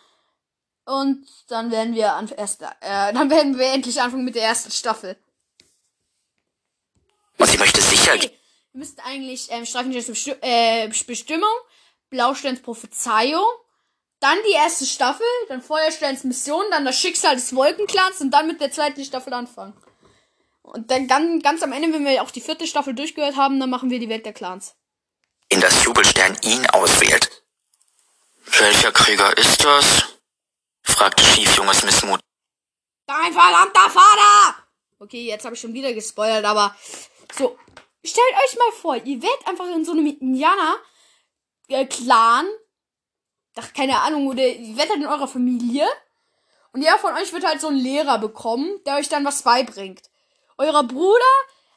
Und 0.85 1.27
dann 1.49 1.71
werden 1.71 1.95
wir 1.95 2.13
an 2.13 2.29
erst, 2.29 2.61
äh, 2.61 2.67
dann 3.15 3.31
werden 3.31 3.57
wir 3.57 3.73
endlich 3.73 4.03
anfangen 4.03 4.27
mit 4.27 4.35
der 4.35 4.43
ersten 4.43 4.71
Staffel. 4.71 5.17
Sie 7.39 7.57
möchte 7.57 7.81
sicher 7.81 8.15
Okay. 8.15 8.31
Wir 8.73 8.79
müssten 8.81 9.01
eigentlich 9.01 9.51
ähm, 9.51 9.65
Streifensteins 9.65 10.07
Besti 10.07 10.35
äh, 10.43 10.89
Bestimmung, 11.07 11.49
Blausteins 12.11 12.61
Prophezeiung, 12.61 13.47
dann 14.21 14.37
die 14.47 14.53
erste 14.53 14.85
Staffel, 14.85 15.27
dann 15.49 15.63
Feuersteins 15.63 16.25
Mission, 16.25 16.65
dann 16.71 16.85
das 16.85 16.99
Schicksal 16.99 17.37
des 17.37 17.55
Wolkenclans 17.55 18.21
und 18.21 18.33
dann 18.33 18.47
mit 18.47 18.61
der 18.61 18.71
zweiten 18.71 19.03
Staffel 19.03 19.33
anfangen. 19.33 19.73
Und 20.61 20.91
dann 20.91 21.07
ganz, 21.07 21.43
ganz 21.43 21.63
am 21.63 21.73
Ende, 21.73 21.91
wenn 21.95 22.05
wir 22.05 22.23
auch 22.23 22.31
die 22.31 22.43
vierte 22.43 22.67
Staffel 22.67 22.95
durchgehört 22.95 23.37
haben, 23.37 23.59
dann 23.59 23.71
machen 23.71 23.89
wir 23.89 23.99
die 23.99 24.11
Welt 24.11 24.27
der 24.27 24.35
Clans. 24.35 24.75
In 25.51 25.61
das 25.61 25.85
Jubelstern 25.85 26.37
ihn 26.43 26.67
auswählt. 26.71 27.45
Welcher 28.59 28.93
Krieger 28.93 29.37
ist 29.37 29.63
das? 29.65 30.05
fragte 30.83 31.25
schiefjunges 31.25 31.83
Missmut. 31.85 32.21
Dein 33.07 33.33
verdammter 33.33 33.89
Vater! 33.89 34.57
Okay, 34.99 35.25
jetzt 35.27 35.45
habe 35.45 35.55
ich 35.55 35.61
schon 35.61 35.75
wieder 35.75 35.95
gespoilert, 35.95 36.45
aber 36.45 36.75
so. 37.33 37.57
Stellt 38.05 38.35
euch 38.45 38.57
mal 38.57 38.73
vor, 38.73 38.97
ihr 38.97 39.23
werdet 39.23 39.47
einfach 39.47 39.69
in 39.69 39.85
so 39.85 39.93
einem 39.93 40.07
Indianer-Clan. 40.07 42.49
Ach, 43.57 43.73
keine 43.73 44.01
Ahnung, 44.01 44.27
oder 44.29 44.47
ihr 44.47 44.77
werdet 44.77 44.91
halt 44.91 45.01
in 45.01 45.07
eurer 45.07 45.29
Familie. 45.29 45.89
Und 46.73 46.83
jeder 46.83 46.99
von 46.99 47.15
euch 47.15 47.33
wird 47.33 47.45
halt 47.45 47.61
so 47.61 47.69
einen 47.69 47.79
Lehrer 47.79 48.19
bekommen, 48.19 48.81
der 48.87 48.97
euch 48.97 49.09
dann 49.09 49.25
was 49.25 49.43
beibringt. 49.43 50.11
Euer 50.59 50.83
Bruder 50.85 51.25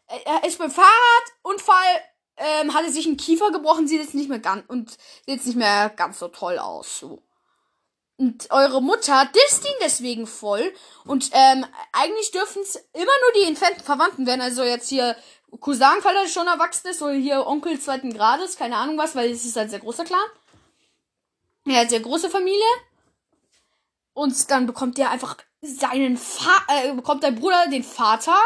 äh, 0.08 0.48
ist 0.48 0.58
beim 0.60 0.72
Fahrradunfall, 0.72 2.02
ähm, 2.38 2.74
hatte 2.74 2.92
sich 2.92 3.06
einen 3.06 3.18
Kiefer 3.18 3.52
gebrochen, 3.52 3.88
sieht 3.88 4.02
jetzt 4.02 4.16
nicht 4.16 4.30
mehr 4.30 4.40
ganz 4.40 4.64
und 4.68 4.92
sieht 4.92 5.36
jetzt 5.36 5.46
nicht 5.46 5.58
mehr 5.58 5.90
ganz 5.90 6.20
so 6.20 6.28
toll 6.28 6.58
aus. 6.58 7.00
So. 7.00 7.22
Und 8.18 8.52
eure 8.52 8.82
Mutter 8.82 9.30
disst 9.34 9.66
ihn 9.66 9.76
deswegen 9.82 10.28
voll. 10.28 10.74
Und 11.06 11.32
ähm, 11.34 11.66
eigentlich 11.92 12.32
dürfen 12.32 12.62
es 12.62 12.76
immer 12.94 13.04
nur 13.04 13.42
die 13.42 13.48
entfernten 13.48 13.84
Verwandten 13.84 14.26
werden. 14.28 14.42
Also 14.42 14.64
jetzt 14.64 14.90
hier 14.90 15.16
Cousin, 15.60 16.02
falls 16.02 16.18
er 16.18 16.28
schon 16.28 16.48
erwachsen 16.48 16.88
ist, 16.88 17.02
oder 17.02 17.14
hier 17.14 17.46
Onkel 17.48 17.80
zweiten 17.80 18.14
Grades, 18.14 18.58
keine 18.58 18.78
Ahnung 18.78 18.98
was, 18.98 19.16
weil 19.16 19.32
es 19.32 19.44
ist 19.44 19.58
ein 19.58 19.70
sehr 19.70 19.80
großer 19.80 20.06
Clan. 20.06 20.20
Ja, 21.66 21.88
sehr 21.88 22.00
große 22.00 22.30
Familie. 22.30 22.62
Und 24.14 24.52
dann 24.52 24.66
bekommt 24.66 24.98
der 24.98 25.10
einfach 25.10 25.38
seinen 25.62 26.18
Fa 26.18 26.52
äh, 26.68 26.94
bekommt 26.94 27.24
dein 27.24 27.36
Bruder 27.36 27.68
den 27.68 27.84
Vater 27.84 28.38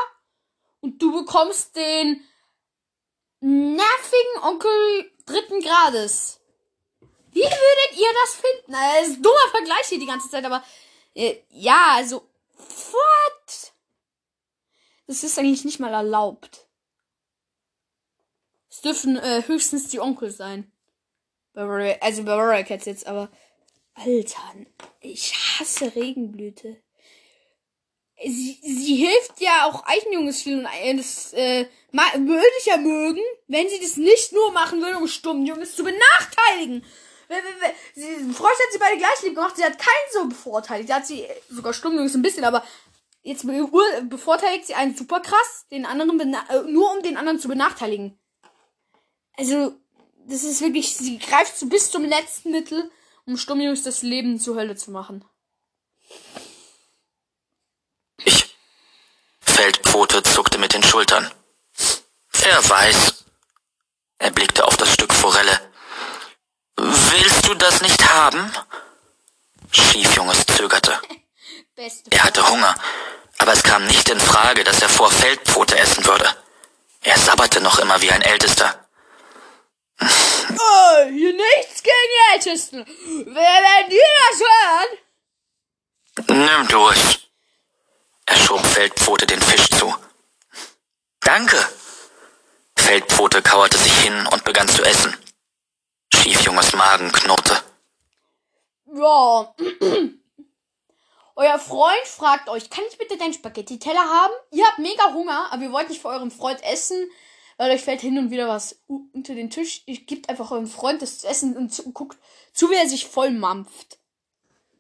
und 0.82 1.02
du 1.02 1.12
bekommst 1.12 1.76
den 1.76 2.22
nervigen 3.40 4.44
Onkel 4.44 5.12
dritten 5.26 5.62
Grades. 5.62 6.40
Wie 7.32 7.42
würdet 7.42 8.00
ihr 8.00 8.14
das 8.24 8.36
finden? 8.36 8.72
Das 8.72 9.08
ist 9.08 9.18
ein 9.18 9.24
dummer 9.24 9.50
Vergleich 9.52 9.88
hier 9.88 10.00
die 10.00 10.06
ganze 10.06 10.30
Zeit, 10.30 10.46
aber 10.46 10.64
äh, 11.14 11.38
ja, 11.50 11.96
also 11.96 12.28
what? 12.58 13.74
Das 15.08 15.24
ist 15.24 15.38
eigentlich 15.38 15.66
nicht 15.66 15.80
mal 15.80 15.94
erlaubt. 15.94 16.68
Es 18.70 18.82
dürfen 18.82 19.18
äh, 19.18 19.44
höchstens 19.46 19.90
die 19.90 20.00
Onkel 20.00 20.32
sein. 20.32 20.72
Also 21.54 22.24
bei 22.24 22.36
Warrior 22.38 22.64
Cats 22.64 22.86
jetzt, 22.86 23.08
aber 23.08 23.30
Alter, 23.94 24.54
ich 25.00 25.34
hasse 25.34 25.96
Regenblüte. 25.96 26.82
Sie, 28.24 28.58
sie 28.62 28.96
hilft 28.96 29.42
ja 29.42 29.66
auch 29.66 29.86
Eichenjunges 29.86 30.42
viel 30.42 30.60
und 30.60 30.98
das 30.98 31.34
äh, 31.34 31.68
würde 31.92 32.46
ich 32.60 32.66
ja 32.66 32.78
mögen, 32.78 33.22
wenn 33.48 33.68
sie 33.68 33.80
das 33.80 33.98
nicht 33.98 34.32
nur 34.32 34.52
machen 34.52 34.82
würde, 34.82 34.98
um 34.98 35.08
Sturmjunges 35.08 35.76
zu 35.76 35.84
benachteiligen. 35.84 36.86
Sie, 37.96 38.34
Frosch 38.34 38.52
hat 38.52 38.72
sie 38.72 38.80
beide 38.80 38.98
gleich 38.98 39.22
lieb 39.24 39.36
gemacht, 39.36 39.58
sie 39.58 39.64
hat 39.64 39.78
keinen 39.78 40.12
so 40.14 40.28
bevorteiligt. 40.28 40.88
Sie 40.88 40.94
hat 40.94 41.08
sie 41.08 41.26
sogar 41.50 41.74
Sturmjunges 41.74 42.16
ein 42.16 42.22
bisschen, 42.22 42.44
aber 42.46 42.64
jetzt 43.24 43.46
bevorteiligt 44.10 44.68
sie 44.68 44.76
einen 44.76 44.96
super 44.96 45.20
krass, 45.20 45.66
den 45.72 45.86
anderen 45.86 46.34
äh, 46.34 46.62
nur 46.68 46.92
um 46.92 47.02
den 47.02 47.18
anderen 47.18 47.40
zu 47.40 47.48
benachteiligen. 47.48 48.18
Also, 49.38 49.76
das 50.28 50.44
ist 50.44 50.62
wirklich, 50.62 50.96
sie 50.96 51.18
greift 51.18 51.58
so 51.58 51.66
bis 51.68 51.92
zum 51.92 52.06
letzten 52.06 52.52
Mittel, 52.52 52.90
um 53.26 53.38
Sturmjungs 53.38 53.84
das 53.84 54.02
Leben 54.02 54.40
zur 54.40 54.56
Hölle 54.56 54.76
zu 54.76 54.92
machen. 54.92 55.26
Ich. 58.24 58.56
Feldpfote 59.56 60.22
zuckte 60.22 60.58
mit 60.58 60.74
den 60.74 60.84
Schultern. 60.84 61.32
Wer 62.34 62.70
weiß. 62.70 63.24
Er 64.20 64.32
blickte 64.32 64.66
auf 64.66 64.76
das 64.76 64.92
Stück 64.94 65.14
Forelle. 65.14 65.72
Willst 66.76 67.48
du 67.48 67.54
das 67.54 67.82
nicht 67.82 68.14
haben? 68.14 68.52
Schiefjunges 69.72 70.46
zögerte. 70.46 71.00
Er 72.10 72.24
hatte 72.24 72.46
Hunger, 72.50 72.76
aber 73.38 73.54
es 73.54 73.64
kam 73.64 73.88
nicht 73.88 74.10
in 74.10 74.20
Frage, 74.20 74.66
dass 74.66 74.82
er 74.82 74.90
vor 74.90 75.10
Feldpfote 75.10 75.78
essen 75.78 76.06
würde. 76.06 76.30
Er 77.02 77.18
sabberte 77.18 77.62
noch 77.62 77.80
immer 77.80 78.02
wie 78.02 78.12
ein 78.12 78.24
Ältester. 78.24 78.88
Oh, 80.02 81.06
hier 81.08 81.34
nichts 81.34 81.82
gegen 81.82 82.10
die 82.12 82.34
Ältesten. 82.34 82.86
Wenn 82.86 83.90
die 83.90 84.02
das 84.30 84.42
hören. 84.50 84.90
Nimm 86.28 86.68
du 86.68 86.90
es. 86.90 87.00
Schob 87.00 87.26
Feldpfote 88.76 89.26
den 89.26 89.42
Fisch 89.42 89.70
zu. 89.70 89.96
Danke. 91.22 91.56
Feldpfote 92.78 93.42
kauerte 93.42 93.78
sich 93.78 93.98
hin 94.02 94.28
und 94.34 94.44
begann 94.44 94.68
zu 94.68 94.84
essen. 94.84 95.16
Schiefjunges 96.14 96.74
Magen 96.74 97.10
knurrte. 97.14 97.64
Ja. 98.94 99.56
Euer 101.38 101.58
Freund 101.58 102.06
fragt 102.06 102.50
euch, 102.50 102.70
kann 102.70 102.84
ich 102.92 102.98
bitte 102.98 103.16
deinen 103.16 103.34
Spaghetti-Teller 103.34 104.10
haben? 104.10 104.34
Ihr 104.52 104.66
habt 104.68 104.80
mega 104.80 105.14
Hunger, 105.14 105.54
aber 105.54 105.64
ihr 105.64 105.72
wollt 105.72 105.88
nicht 105.88 106.02
für 106.02 106.10
euren 106.10 106.30
Freund 106.30 106.62
essen, 106.66 107.10
weil 107.56 107.72
euch 107.72 107.82
fällt 107.82 108.02
hin 108.02 108.18
und 108.18 108.30
wieder 108.30 108.50
was 108.50 108.82
unter 108.88 109.36
den 109.36 109.52
Tisch. 109.52 109.84
Ihr 109.86 110.02
gebt 110.02 110.28
einfach 110.28 110.52
eurem 110.52 110.68
Freund 110.68 111.02
das 111.02 111.20
zu 111.20 111.28
essen 111.28 111.56
und 111.56 111.82
guckt 111.94 112.18
zu, 112.52 112.70
wie 112.70 112.76
er 112.76 112.90
sich 112.90 113.08
voll 113.08 113.32
mampft. 113.32 114.00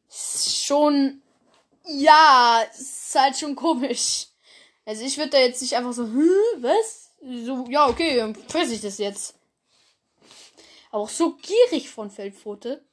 Schon, 0.09 1.21
ja, 1.87 2.63
ist 2.77 3.15
halt 3.15 3.37
schon 3.37 3.55
komisch. 3.55 4.27
Also 4.85 5.03
ich 5.03 5.17
würde 5.17 5.31
da 5.31 5.37
jetzt 5.39 5.61
nicht 5.61 5.75
einfach 5.75 5.93
so, 5.93 6.03
hm, 6.03 6.31
was? 6.57 7.11
So, 7.21 7.65
ja, 7.69 7.87
okay, 7.87 8.17
dann 8.17 8.35
fress 8.35 8.69
ich 8.69 8.81
das 8.81 8.97
jetzt. 8.97 9.35
Aber 10.91 11.03
auch 11.03 11.09
so 11.09 11.35
gierig 11.35 11.89
von 11.89 12.11
Feldpfote. 12.11 12.83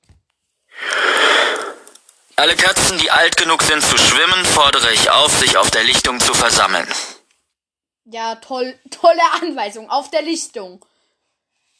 Alle 2.36 2.56
Katzen, 2.56 2.98
die 2.98 3.10
alt 3.10 3.36
genug 3.36 3.62
sind 3.62 3.82
zu 3.82 3.98
schwimmen, 3.98 4.44
fordere 4.46 4.92
ich 4.92 5.10
auf, 5.10 5.30
sich 5.38 5.56
auf 5.58 5.70
der 5.70 5.84
Lichtung 5.84 6.18
zu 6.18 6.32
versammeln. 6.32 6.88
Ja, 8.04 8.36
toll, 8.36 8.78
tolle 8.90 9.22
Anweisung 9.40 9.90
auf 9.90 10.10
der 10.10 10.22
Lichtung. 10.22 10.84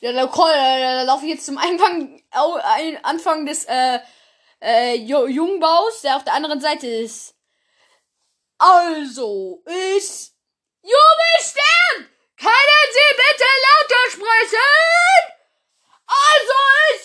Ja, 0.00 0.12
da, 0.12 0.26
da, 0.26 0.78
da, 0.78 1.02
laufe 1.02 1.24
ich 1.24 1.32
jetzt 1.32 1.46
zum 1.46 1.58
Anfang, 1.58 2.20
Anfang 3.02 3.46
des 3.46 3.64
äh, 3.64 4.00
äh, 4.62 4.94
Ju- 4.94 5.26
Jungbaus, 5.28 6.00
der 6.02 6.16
auf 6.16 6.24
der 6.24 6.34
anderen 6.34 6.60
Seite 6.60 6.86
ist. 6.86 7.34
Also, 8.58 9.62
ich. 9.66 10.30
Jubelstern! 10.82 12.08
Können 12.36 12.92
Sie 12.92 13.14
bitte 13.16 13.44
lauter 13.66 14.10
sprechen? 14.10 15.24
Also, 16.06 16.54
ich. 16.94 17.02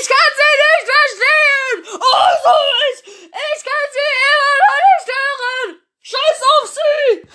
Ich 0.00 0.06
kann 0.08 0.32
Sie 0.38 0.54
nicht 0.62 0.86
verstehen! 0.94 1.78
Also, 2.00 2.52
ich. 2.92 3.00
Ich 3.06 3.60
kann 3.64 3.86
Sie 3.92 4.08
immer 4.30 4.54
noch 4.62 4.80
nicht 4.86 5.06
hören! 5.14 5.70
Scheiß 6.00 6.40
auf 6.42 6.66
Sie! 6.74 7.28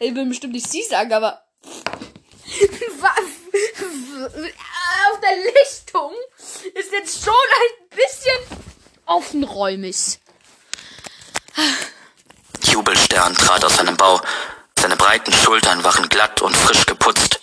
Ich 0.00 0.12
will 0.14 0.26
bestimmt 0.26 0.52
nicht 0.54 0.70
sie 0.70 0.82
sagen, 0.82 1.12
aber. 1.12 1.44
Auf 5.10 5.20
der 5.20 5.36
Lichtung 5.36 6.14
ist 6.74 6.92
jetzt 6.92 7.24
schon 7.24 7.34
ein 7.34 7.88
bisschen 7.96 8.58
offenräumig. 9.06 10.18
Jubelstern 12.64 13.34
trat 13.34 13.64
aus 13.64 13.76
seinem 13.76 13.96
Bau. 13.96 14.20
Seine 14.78 14.96
breiten 14.96 15.32
Schultern 15.32 15.82
waren 15.84 16.08
glatt 16.08 16.42
und 16.42 16.56
frisch 16.56 16.84
geputzt. 16.86 17.40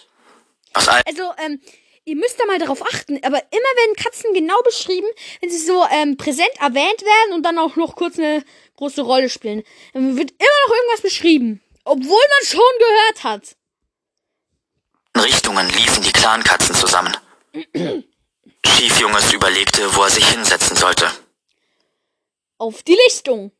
Aus 0.73 0.87
all 0.87 1.01
Also, 1.07 1.33
ähm, 1.43 1.61
ihr 2.03 2.15
müsst 2.15 2.39
da 2.39 2.45
mal 2.45 2.59
darauf 2.59 2.81
achten, 2.81 3.17
aber 3.23 3.37
immer 3.37 3.71
werden 3.75 3.95
Katzen 3.95 4.33
genau 4.33 4.61
beschrieben, 4.63 5.07
wenn 5.39 5.49
sie 5.49 5.57
so 5.57 5.85
ähm, 5.89 6.17
präsent 6.17 6.51
erwähnt 6.59 7.01
werden 7.01 7.33
und 7.33 7.43
dann 7.43 7.57
auch 7.57 7.75
noch 7.77 7.95
kurz 7.95 8.19
eine 8.19 8.43
große 8.75 9.01
Rolle 9.01 9.29
spielen. 9.29 9.63
Dann 9.93 10.17
wird 10.17 10.31
immer 10.31 10.67
noch 10.67 10.75
irgendwas 10.75 11.01
beschrieben. 11.01 11.61
Obwohl 11.83 12.03
man 12.09 12.47
schon 12.47 12.61
gehört 12.79 13.23
hat. 13.23 13.55
Richtungen 15.17 15.67
liefen 15.69 16.03
die 16.03 16.11
Clankatzen 16.11 16.75
zusammen. 16.75 17.15
Schiefjunges 18.65 19.33
überlegte, 19.33 19.95
wo 19.95 20.03
er 20.03 20.09
sich 20.09 20.27
hinsetzen 20.27 20.75
sollte. 20.75 21.09
Auf 22.57 22.83
die 22.83 22.97
Lichtung. 23.07 23.51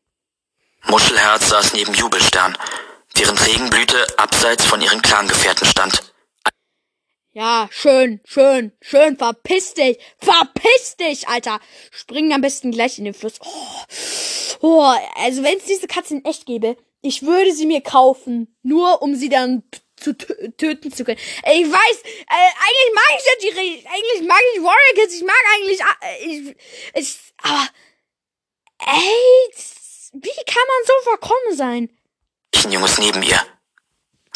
Muschelherz 0.88 1.48
saß 1.48 1.74
neben 1.74 1.94
Jubelstern, 1.94 2.56
während 3.14 3.44
Regenblüte 3.46 4.06
abseits 4.16 4.64
von 4.64 4.80
ihren 4.80 5.02
Clangefährten 5.02 5.66
stand. 5.66 6.12
Ja, 7.34 7.68
schön, 7.72 8.20
schön, 8.24 8.72
schön, 8.82 9.16
verpiss 9.16 9.72
dich, 9.72 9.98
verpiss 10.18 10.96
dich, 11.00 11.28
Alter. 11.28 11.60
Spring 11.90 12.32
am 12.34 12.42
besten 12.42 12.72
gleich 12.72 12.98
in 12.98 13.04
den 13.04 13.14
Fluss. 13.14 13.40
Oh, 13.40 13.86
oh 14.60 14.94
also 15.16 15.42
wenn 15.42 15.56
es 15.56 15.64
diese 15.64 15.86
Katze 15.86 16.14
in 16.14 16.24
echt 16.26 16.44
gäbe, 16.44 16.76
ich 17.00 17.22
würde 17.22 17.52
sie 17.54 17.66
mir 17.66 17.80
kaufen, 17.80 18.54
nur 18.62 19.00
um 19.00 19.14
sie 19.14 19.30
dann 19.30 19.62
zu 20.02 20.10
tö- 20.10 20.56
töten 20.56 20.92
zu 20.92 21.04
können. 21.04 21.18
Ich 21.18 21.66
weiß, 21.66 22.02
äh, 22.02 22.50
eigentlich 22.64 22.94
mag 22.94 23.18
ich 23.18 23.24
ja 23.24 23.34
die, 23.40 23.86
eigentlich 23.86 24.28
mag 24.28 24.40
ich 24.54 24.62
Warrior 24.62 24.94
Kids, 24.94 25.14
ich 25.14 25.22
mag 25.24 25.44
eigentlich, 25.54 25.80
äh, 25.80 26.24
ich, 26.26 26.56
ich, 26.94 27.18
aber, 27.42 27.68
ey, 28.78 29.52
wie 30.14 30.44
kann 30.46 30.64
man 30.66 30.86
so 30.86 30.92
verkommen 31.04 31.56
sein? 31.56 31.90
Junges 32.70 32.98
neben 32.98 33.22
ihr. 33.22 33.40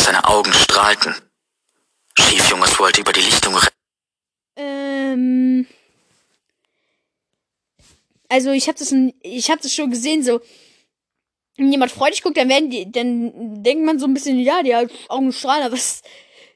Seine 0.00 0.24
Augen 0.24 0.52
strahlten. 0.52 1.14
Schiefjunges 2.18 2.78
wollte 2.78 3.00
über 3.00 3.12
die 3.12 3.20
Lichtung. 3.20 3.58
Ähm. 4.56 5.66
Also 8.28 8.50
ich 8.50 8.68
habe 8.68 8.78
das, 8.78 8.92
ich 9.22 9.50
habe 9.50 9.62
das 9.62 9.72
schon 9.72 9.90
gesehen. 9.90 10.22
So, 10.22 10.40
jemand 11.56 11.92
freudig 11.92 12.22
guckt, 12.22 12.36
dann 12.36 12.48
werden 12.48 12.70
die, 12.70 12.90
dann 12.90 13.62
denkt 13.62 13.84
man 13.84 13.98
so 13.98 14.06
ein 14.06 14.14
bisschen, 14.14 14.38
ja, 14.38 14.62
die 14.62 14.74
hat 14.74 14.90
Augen 15.08 15.32
strahlen, 15.32 15.64
aber 15.64 15.74
es 15.74 16.02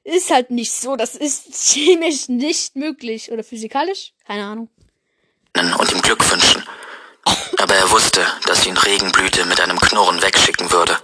ist 0.05 0.31
halt 0.31 0.51
nicht 0.51 0.73
so. 0.73 0.97
Das 0.97 1.15
ist 1.15 1.55
chemisch 1.73 2.29
nicht 2.29 2.77
möglich 2.77 3.31
oder 3.33 3.45
physikalisch, 3.45 4.13
keine 4.27 4.45
Ahnung. 4.45 4.69
und 5.57 5.93
ihm 5.93 6.03
Glück 6.03 6.31
wünschen. 6.31 6.65
Aber 7.59 7.75
er 7.75 7.91
wusste, 7.91 8.27
dass 8.47 8.67
ihn 8.67 8.77
Regenblüte 8.77 9.45
mit 9.45 9.61
einem 9.61 9.79
Knurren 9.79 10.23
wegschicken 10.23 10.71
würde. 10.73 10.99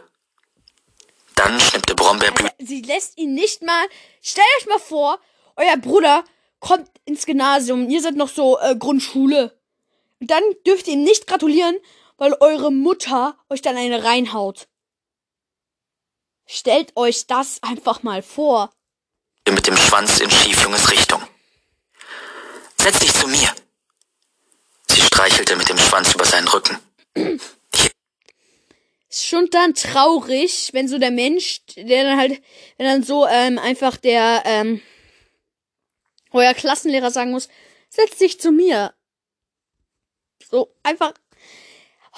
Dann 1.34 1.60
schnippte 1.60 1.94
Brombeerblüte 1.94 2.54
Sie 2.58 2.80
lässt 2.80 3.18
ihn 3.18 3.34
nicht 3.34 3.62
mal. 3.62 3.86
Stellt 4.22 4.46
euch 4.58 4.66
mal 4.66 4.78
vor, 4.78 5.20
euer 5.56 5.76
Bruder 5.76 6.24
kommt 6.60 6.88
ins 7.04 7.26
Gymnasium. 7.26 7.90
Ihr 7.90 8.00
seid 8.00 8.16
noch 8.16 8.28
so 8.28 8.58
äh, 8.58 8.74
Grundschule. 8.74 9.56
Und 10.20 10.30
dann 10.30 10.42
dürft 10.66 10.88
ihr 10.88 10.94
ihm 10.94 11.02
nicht 11.02 11.26
gratulieren, 11.26 11.76
weil 12.16 12.34
eure 12.40 12.72
Mutter 12.72 13.38
euch 13.48 13.62
dann 13.62 13.76
eine 13.76 14.04
reinhaut. 14.04 14.68
Stellt 16.46 16.96
euch 16.96 17.26
das 17.26 17.62
einfach 17.62 18.02
mal 18.02 18.22
vor. 18.22 18.70
mit 19.48 19.66
dem 19.66 19.76
Schwanz 19.76 20.20
in 20.20 20.30
Schiefjunges 20.30 20.90
Richtung. 20.90 21.22
Setz 22.80 23.00
dich 23.00 23.12
zu 23.12 23.26
mir. 23.28 23.52
Sie 24.88 25.00
streichelte 25.00 25.56
mit 25.56 25.68
dem 25.68 25.78
Schwanz 25.78 26.14
über 26.14 26.24
seinen 26.24 26.48
Rücken. 26.48 26.78
Ist 29.08 29.26
schon 29.26 29.48
dann 29.50 29.74
traurig, 29.74 30.70
wenn 30.72 30.88
so 30.88 30.98
der 30.98 31.10
Mensch, 31.10 31.62
der 31.76 32.04
dann 32.04 32.18
halt, 32.18 32.42
wenn 32.76 32.86
dann 32.86 33.02
so 33.02 33.26
ähm, 33.26 33.58
einfach 33.58 33.96
der 33.96 34.42
ähm, 34.44 34.82
euer 36.32 36.54
Klassenlehrer 36.54 37.10
sagen 37.10 37.30
muss, 37.30 37.48
setz 37.88 38.18
dich 38.18 38.40
zu 38.40 38.52
mir. 38.52 38.94
So 40.50 40.74
einfach. 40.82 41.14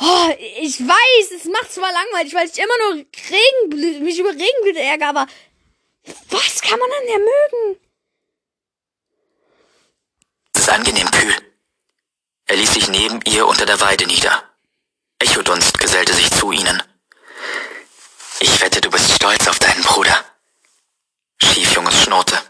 Oh, 0.01 0.31
ich 0.61 0.79
weiß, 0.79 1.31
es 1.33 1.45
macht 1.47 1.73
zwar 1.73 1.91
langweilig, 1.93 2.33
weil 2.35 2.47
ich 2.47 2.57
immer 2.59 2.79
nur 2.79 3.05
Regenblüte, 3.31 4.01
mich 4.01 4.19
über 4.19 4.31
Regenblüte 4.31 4.81
ärgere, 4.81 5.09
aber 5.09 5.27
was 6.31 6.61
kann 6.61 6.79
man 6.79 6.91
an 6.91 7.07
der 7.07 7.19
mögen? 7.19 7.81
Es 10.53 10.61
ist 10.63 10.69
angenehm 10.69 11.11
kühl. 11.11 11.35
Er 12.47 12.57
ließ 12.57 12.75
sich 12.75 12.89
neben 12.89 13.21
ihr 13.27 13.47
unter 13.47 13.67
der 13.67 13.81
Weide 13.81 14.07
nieder. 14.07 14.45
Echodunst 15.19 15.79
gesellte 15.79 16.15
sich 16.15 16.31
zu 16.31 16.53
ihnen. 16.53 16.81
Ich 18.41 18.61
wette, 18.61 18.81
du 18.81 18.91
bist 18.91 19.11
stolz 19.11 19.49
auf 19.49 19.59
deinen 19.59 19.83
Bruder. 19.83 20.25
Schiefjunges 21.43 22.03
schnurrte. 22.03 22.41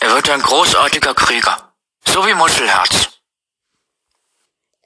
Er 0.00 0.12
wird 0.12 0.28
ein 0.28 0.42
großartiger 0.42 1.14
Krieger. 1.14 1.72
So 2.04 2.26
wie 2.26 2.34
Muschelherz. 2.34 3.17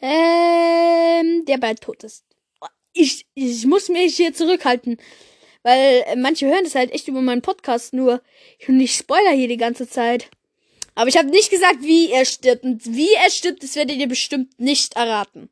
Ähm, 0.03 1.45
der 1.47 1.59
bald 1.59 1.81
tot 1.81 2.03
ist. 2.05 2.25
Ich, 2.93 3.27
ich 3.35 3.65
muss 3.65 3.88
mich 3.88 4.17
hier 4.17 4.35
zurückhalten. 4.35 4.99
Weil 5.62 6.05
manche 6.17 6.47
hören 6.47 6.65
das 6.65 6.75
halt 6.75 6.91
echt 6.93 7.09
über 7.09 7.23
meinen 7.23 7.43
Podcast 7.43 7.95
nur. 7.95 8.21
Und 8.67 8.81
ich 8.81 8.95
spoiler 8.95 9.31
hier 9.31 9.49
die 9.49 9.57
ganze 9.57 9.88
Zeit. 9.88 10.29
Aber 10.95 11.09
ich 11.09 11.17
habe 11.17 11.31
nicht 11.31 11.51
gesagt, 11.51 11.83
wie 11.83 12.11
er 12.11 12.25
stirbt. 12.25 12.65
Und 12.65 12.85
wie 12.85 13.12
er 13.15 13.31
stirbt, 13.31 13.62
das 13.62 13.77
werdet 13.77 13.97
ihr 13.97 14.09
bestimmt 14.09 14.59
nicht 14.59 14.97
erraten. 14.97 15.49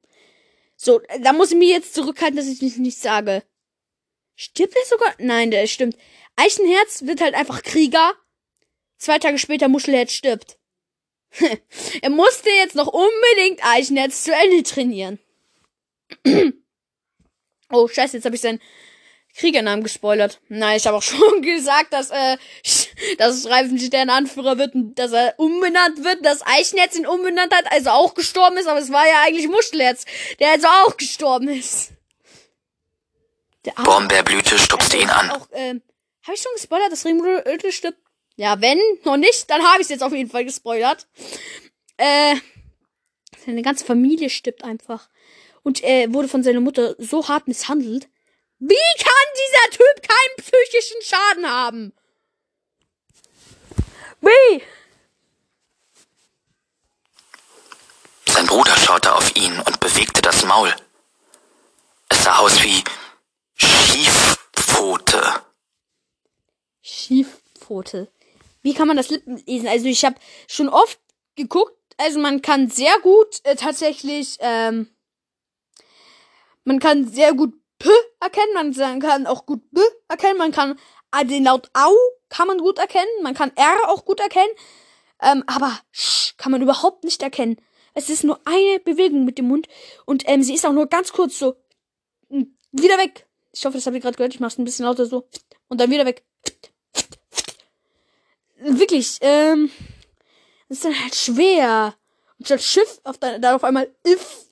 So, 0.76 1.00
da 1.20 1.32
muss 1.32 1.52
ich 1.52 1.58
mich 1.58 1.70
jetzt 1.70 1.94
zurückhalten, 1.94 2.36
dass 2.36 2.48
ich 2.48 2.60
nicht, 2.60 2.78
nicht 2.78 2.98
sage. 2.98 3.42
Stirbt 4.34 4.74
er 4.74 4.86
sogar? 4.86 5.14
Nein, 5.18 5.50
der 5.50 5.66
stimmt. 5.66 5.96
Eichenherz 6.36 7.02
wird 7.02 7.20
halt 7.20 7.34
einfach 7.34 7.62
Krieger. 7.62 8.14
Zwei 8.98 9.18
Tage 9.18 9.38
später 9.38 9.68
Muschelherz 9.68 10.12
stirbt. 10.12 10.58
er 12.02 12.10
musste 12.10 12.50
jetzt 12.50 12.74
noch 12.74 12.88
unbedingt 12.88 13.64
Eichenherz 13.64 14.24
zu 14.24 14.34
Ende 14.34 14.62
trainieren. 14.62 15.18
oh, 17.70 17.88
scheiße, 17.88 18.16
jetzt 18.16 18.24
habe 18.24 18.34
ich 18.34 18.42
seinen 18.42 18.60
Kriegernamen 19.36 19.84
gespoilert. 19.84 20.40
Nein, 20.48 20.76
ich 20.76 20.86
habe 20.86 20.96
auch 20.96 21.02
schon 21.02 21.42
gesagt, 21.42 21.92
dass, 21.92 22.10
äh, 22.10 22.36
dass 23.18 23.48
Reifenstern 23.48 24.10
Anführer 24.10 24.58
wird 24.58 24.74
und 24.74 24.98
dass 24.98 25.12
er 25.12 25.34
umbenannt 25.38 26.04
wird, 26.04 26.24
dass 26.24 26.44
Eichenherz 26.46 26.96
ihn 26.96 27.06
umbenannt 27.06 27.54
hat, 27.54 27.70
also 27.70 27.90
auch 27.90 28.14
gestorben 28.14 28.56
ist, 28.56 28.66
aber 28.66 28.80
es 28.80 28.92
war 28.92 29.06
ja 29.06 29.22
eigentlich 29.24 29.48
Muschelherz, 29.48 30.04
der 30.40 30.50
also 30.52 30.66
auch 30.66 30.96
gestorben 30.96 31.48
ist. 31.48 31.92
Der 33.64 33.78
Arme. 33.78 33.88
Brombeerblüte 33.88 34.58
stupste 34.58 34.96
ihn 34.96 35.10
an. 35.10 35.30
Auch, 35.30 35.48
ähm, 35.52 35.82
habe 36.26 36.34
ich 36.34 36.42
schon 36.42 36.52
gespoilert, 36.54 36.90
dass 36.90 37.04
Regenblüte 37.04 37.72
stirbt? 37.72 37.98
Ja, 38.40 38.58
wenn 38.62 38.80
noch 39.04 39.18
nicht, 39.18 39.50
dann 39.50 39.62
habe 39.62 39.82
ich 39.82 39.84
es 39.84 39.90
jetzt 39.90 40.02
auf 40.02 40.14
jeden 40.14 40.30
Fall 40.30 40.46
gespoilert. 40.46 41.06
Äh, 41.98 42.36
seine 43.44 43.60
ganze 43.60 43.84
Familie 43.84 44.30
stirbt 44.30 44.64
einfach. 44.64 45.10
Und 45.62 45.82
er 45.82 46.14
wurde 46.14 46.26
von 46.26 46.42
seiner 46.42 46.60
Mutter 46.60 46.94
so 46.96 47.28
hart 47.28 47.48
misshandelt. 47.48 48.08
Wie 48.58 48.94
kann 48.96 49.12
dieser 49.36 49.76
Typ 49.76 50.08
keinen 50.08 50.36
psychischen 50.38 51.02
Schaden 51.02 51.50
haben? 51.50 51.92
Wie? 54.22 54.62
Sein 58.24 58.46
Bruder 58.46 58.74
schaute 58.78 59.14
auf 59.14 59.36
ihn 59.36 59.52
und 59.66 59.80
bewegte 59.80 60.22
das 60.22 60.46
Maul. 60.46 60.74
Es 62.08 62.24
sah 62.24 62.38
aus 62.38 62.62
wie 62.62 62.82
Schiefpfote. 63.56 65.42
Schiefpfote. 66.80 68.10
Wie 68.62 68.74
kann 68.74 68.88
man 68.88 68.96
das 68.96 69.10
Lippen 69.10 69.36
lesen? 69.46 69.68
Also 69.68 69.86
ich 69.86 70.04
habe 70.04 70.16
schon 70.48 70.68
oft 70.68 71.00
geguckt. 71.36 71.76
Also 71.96 72.18
man 72.18 72.40
kann 72.40 72.68
sehr 72.68 72.98
gut 73.02 73.40
äh, 73.44 73.56
tatsächlich, 73.56 74.38
ähm, 74.40 74.88
man 76.64 76.78
kann 76.78 77.06
sehr 77.06 77.34
gut 77.34 77.52
P 77.78 77.90
erkennen, 78.20 78.54
man 78.54 79.00
kann 79.00 79.26
auch 79.26 79.44
gut 79.44 79.70
B 79.70 79.80
erkennen, 80.08 80.38
man 80.38 80.52
kann 80.52 80.78
den 81.24 81.44
Laut 81.44 81.70
Au 81.74 81.94
kann 82.30 82.46
man 82.46 82.58
gut 82.58 82.78
erkennen, 82.78 83.22
man 83.22 83.34
kann 83.34 83.52
R 83.54 83.88
auch 83.88 84.04
gut 84.04 84.20
erkennen, 84.20 84.52
ähm, 85.20 85.44
aber 85.46 85.78
Sch 85.92 86.36
kann 86.36 86.52
man 86.52 86.62
überhaupt 86.62 87.04
nicht 87.04 87.22
erkennen. 87.22 87.56
Es 87.92 88.08
ist 88.08 88.24
nur 88.24 88.40
eine 88.44 88.80
Bewegung 88.80 89.24
mit 89.24 89.36
dem 89.36 89.48
Mund 89.48 89.66
und 90.06 90.22
ähm, 90.26 90.42
sie 90.42 90.54
ist 90.54 90.64
auch 90.64 90.72
nur 90.72 90.86
ganz 90.86 91.12
kurz 91.12 91.38
so 91.38 91.56
mm, 92.28 92.44
wieder 92.72 92.96
weg. 92.98 93.26
Ich 93.52 93.64
hoffe, 93.66 93.76
das 93.76 93.86
habt 93.86 93.96
ihr 93.96 94.00
gerade 94.00 94.16
gehört. 94.16 94.32
Ich 94.32 94.40
mach's 94.40 94.58
ein 94.58 94.64
bisschen 94.64 94.86
lauter 94.86 95.06
so 95.06 95.28
und 95.68 95.80
dann 95.80 95.90
wieder 95.90 96.06
weg. 96.06 96.24
Wirklich, 98.62 99.18
ähm, 99.22 99.70
ist 100.68 100.84
dann 100.84 100.98
halt 101.00 101.14
schwer. 101.14 101.94
Und 102.38 102.46
statt 102.46 102.62
Schiff 102.62 103.00
auf 103.04 103.16
dann, 103.18 103.40
dann 103.40 103.54
auf 103.54 103.64
einmal 103.64 103.90
if. 104.06 104.46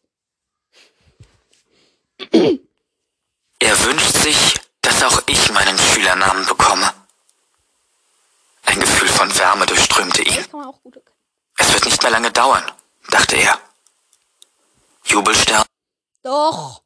Er 3.61 3.85
wünscht 3.85 4.17
sich, 4.23 4.55
dass 4.81 5.03
auch 5.03 5.23
ich 5.27 5.53
meinen 5.53 5.79
Schülernamen 5.79 6.47
bekomme. 6.47 6.93
Ein 8.63 8.81
Gefühl 8.81 9.09
von 9.09 9.37
Wärme 9.39 9.67
durchströmte 9.67 10.23
ihn. 10.23 10.47
Es 11.59 11.73
wird 11.73 11.85
nicht 11.85 12.03
mehr 12.03 12.13
lange 12.13 12.31
dauern, 12.31 12.65
dachte 13.11 13.37
er. 13.37 13.59
Jubelstern 15.05 15.65
Doch, 16.23 16.83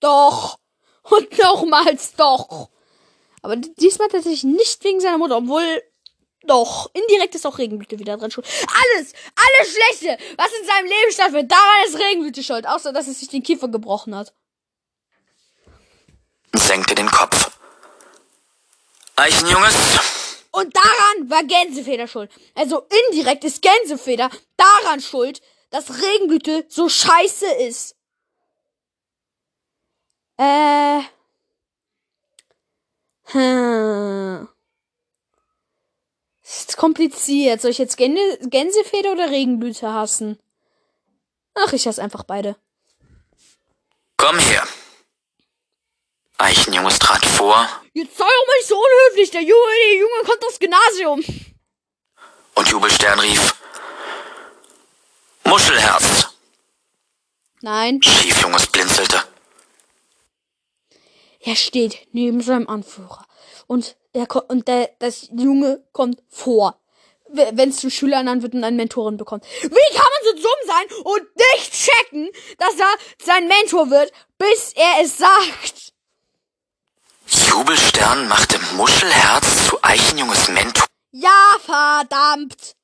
doch 0.00 0.58
und 1.02 1.38
nochmals 1.38 2.14
doch. 2.16 2.70
Aber 3.42 3.56
diesmal 3.56 4.08
tatsächlich 4.08 4.44
nicht 4.44 4.82
wegen 4.84 5.00
seiner 5.00 5.18
Mutter, 5.18 5.36
obwohl 5.36 5.82
doch 6.44 6.90
indirekt 6.92 7.34
ist 7.34 7.46
auch 7.46 7.58
Regenblüte 7.58 7.98
wieder 7.98 8.16
dran 8.16 8.30
schuld. 8.30 8.46
Alles, 8.46 9.12
alles 9.34 9.72
Schlechte, 9.72 10.22
was 10.36 10.48
in 10.60 10.66
seinem 10.66 10.86
Leben 10.86 11.12
stattfindet, 11.12 11.50
daran 11.50 11.86
ist 11.86 11.98
Regenblüte 11.98 12.42
schuld, 12.42 12.66
außer 12.66 12.92
dass 12.92 13.08
es 13.08 13.20
sich 13.20 13.28
den 13.28 13.42
Kiefer 13.42 13.68
gebrochen 13.68 14.14
hat. 14.14 14.32
senkte 16.54 16.94
den 16.94 17.10
Kopf. 17.10 17.50
Eichenjunges, 19.16 19.74
Und 20.50 20.74
daran 20.76 21.30
war 21.30 21.42
Gänsefeder 21.44 22.06
schuld. 22.06 22.30
Also 22.54 22.86
indirekt 23.10 23.44
ist 23.44 23.62
Gänsefeder 23.62 24.30
daran 24.56 25.00
schuld, 25.00 25.40
dass 25.70 26.02
Regenblüte 26.02 26.66
so 26.68 26.88
scheiße 26.88 27.46
ist. 27.46 27.96
Äh. 30.38 31.00
Hm. 33.24 34.48
Ist 36.58 36.76
kompliziert. 36.78 37.60
Soll 37.60 37.70
ich 37.70 37.78
jetzt 37.78 37.96
Gänse 37.96 38.38
Gänsefeder 38.48 39.12
oder 39.12 39.30
Regenblüte 39.30 39.92
hassen? 39.92 40.38
Ach, 41.54 41.72
ich 41.72 41.86
hasse 41.86 42.02
einfach 42.02 42.24
beide. 42.24 42.56
komm 44.16 44.38
her. 44.38 44.66
Eichenjunges 46.38 46.98
trat 46.98 47.24
vor 47.24 47.66
Jetzt 47.94 48.16
sei 48.16 48.24
doch 48.24 48.54
nicht 48.56 48.68
so 48.68 48.76
unhöflich. 48.76 49.30
Der 49.30 49.42
Junge, 49.42 49.72
der 49.90 49.98
Junge 49.98 50.22
kommt 50.24 50.44
aufs 50.44 50.58
Gymnasium. 50.58 51.22
und 52.54 52.68
Jubelstern 52.68 53.18
rief 53.20 53.54
Muschelherz. 55.44 56.28
Nein. 57.60 58.02
Schiefjunges 58.02 58.66
blinzelte. 58.66 59.22
Er 61.40 61.56
steht 61.56 62.08
neben 62.12 62.40
seinem 62.40 62.68
Anführer 62.68 63.26
und 63.66 63.96
er 64.16 64.26
ko- 64.26 64.42
und 64.48 64.66
der 64.68 64.90
das 64.98 65.28
Junge 65.32 65.84
kommt 65.92 66.22
vor. 66.28 66.80
Wenn 67.28 67.70
es 67.70 67.78
zu 67.78 67.90
Schülern 67.90 68.26
dann 68.26 68.42
wird 68.42 68.54
und 68.54 68.62
eine 68.62 68.76
Mentorin 68.76 69.16
bekommt. 69.16 69.44
Wie 69.62 69.68
kann 69.68 69.70
man 69.70 70.22
so 70.24 70.32
dumm 70.32 70.66
sein 70.66 71.04
und 71.04 71.24
nicht 71.36 71.72
checken, 71.72 72.30
dass 72.58 72.74
er 72.78 72.94
sein 73.24 73.48
Mentor 73.48 73.90
wird, 73.90 74.12
bis 74.38 74.72
er 74.74 75.02
es 75.02 75.18
sagt? 75.18 75.92
Jubelstern 77.26 78.28
machte 78.28 78.60
Muschelherz 78.76 79.66
zu 79.66 79.78
Eichenjunges 79.82 80.48
Mentor. 80.48 80.86
Ja, 81.10 81.56
verdammt. 81.64 82.76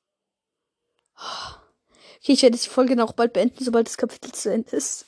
Okay, 1.15 2.33
ich 2.33 2.41
werde 2.41 2.57
die 2.57 2.69
Folge 2.69 3.01
auch 3.03 3.13
bald 3.13 3.33
beenden, 3.33 3.63
sobald 3.63 3.87
das 3.87 3.97
Kapitel 3.97 4.31
zu 4.33 4.51
Ende 4.51 4.75
ist. 4.75 5.05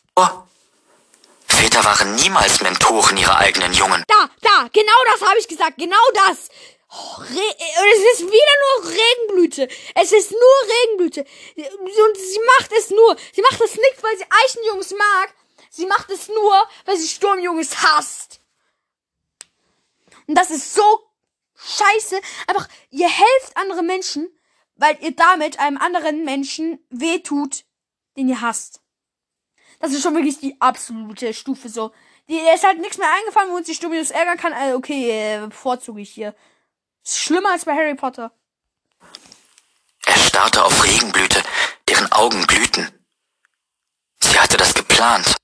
Väter 1.56 1.86
waren 1.86 2.16
niemals 2.16 2.62
Mentoren 2.62 3.16
ihrer 3.16 3.38
eigenen 3.38 3.72
Jungen. 3.72 4.04
Da, 4.08 4.30
da, 4.42 4.70
genau 4.74 5.00
das 5.12 5.22
habe 5.22 5.40
ich 5.40 5.48
gesagt, 5.48 5.78
genau 5.78 5.96
das. 6.14 6.50
Oh, 6.92 7.22
es 7.24 8.20
ist 8.20 8.28
wieder 8.28 8.56
nur 8.82 8.92
Regenblüte. 8.92 9.68
Es 9.96 10.12
ist 10.12 10.32
nur 10.32 10.40
Regenblüte. 10.74 11.22
Und 11.22 12.18
sie 12.18 12.40
macht 12.58 12.72
es 12.78 12.90
nur. 12.90 13.16
Sie 13.34 13.42
macht 13.42 13.62
es 13.62 13.76
nicht, 13.76 14.04
weil 14.04 14.18
sie 14.18 14.26
Eichenjungs 14.44 14.92
mag. 14.92 15.34
Sie 15.70 15.86
macht 15.86 16.10
es 16.10 16.28
nur, 16.28 16.68
weil 16.86 16.98
sie 16.98 17.08
Sturmjungs 17.08 17.84
hasst. 17.84 18.42
Und 20.28 20.36
das 20.36 20.52
ist 20.52 20.74
so 20.74 21.10
scheiße. 21.56 22.20
Einfach, 22.48 22.68
ihr 22.92 23.10
helft 23.10 23.56
andere 23.56 23.84
Menschen, 23.84 24.30
weil 24.76 24.98
ihr 25.02 25.16
damit 25.16 25.60
einem 25.60 25.78
anderen 25.78 26.26
Menschen 26.26 26.86
wehtut, 26.90 27.64
den 28.18 28.30
ihr 28.30 28.42
hasst. 28.42 28.82
Das 29.80 29.92
ist 29.92 30.02
schon 30.04 30.16
wirklich 30.16 30.40
die 30.40 30.60
absolute 30.60 31.34
Stufe 31.34 31.70
so. 31.70 31.92
Die 32.28 32.38
ist 32.38 32.64
halt 32.64 32.80
nichts 32.80 32.98
mehr 32.98 33.12
eingefallen, 33.12 33.52
wo 33.52 33.56
uns 33.56 33.68
die 33.68 33.76
Sturmjungs 33.76 34.12
ärgern 34.12 34.38
kann. 34.38 34.54
Also, 34.54 34.78
okay, 34.78 35.12
äh, 35.12 35.48
bevorzuge 35.48 36.02
ich 36.02 36.10
hier. 36.10 36.36
Ist 37.04 37.20
schlimmer 37.20 37.52
als 37.52 37.66
bei 37.66 37.74
Harry 37.74 37.96
Potter. 37.96 38.32
Er 40.06 40.18
starrte 40.18 40.64
auf 40.64 40.84
Regenblüte, 40.84 41.42
deren 41.88 42.12
Augen 42.12 42.46
glühten. 42.48 42.90
Sie 44.22 44.40
hatte 44.40 44.58
das 44.58 44.74
geplant. 44.74 45.36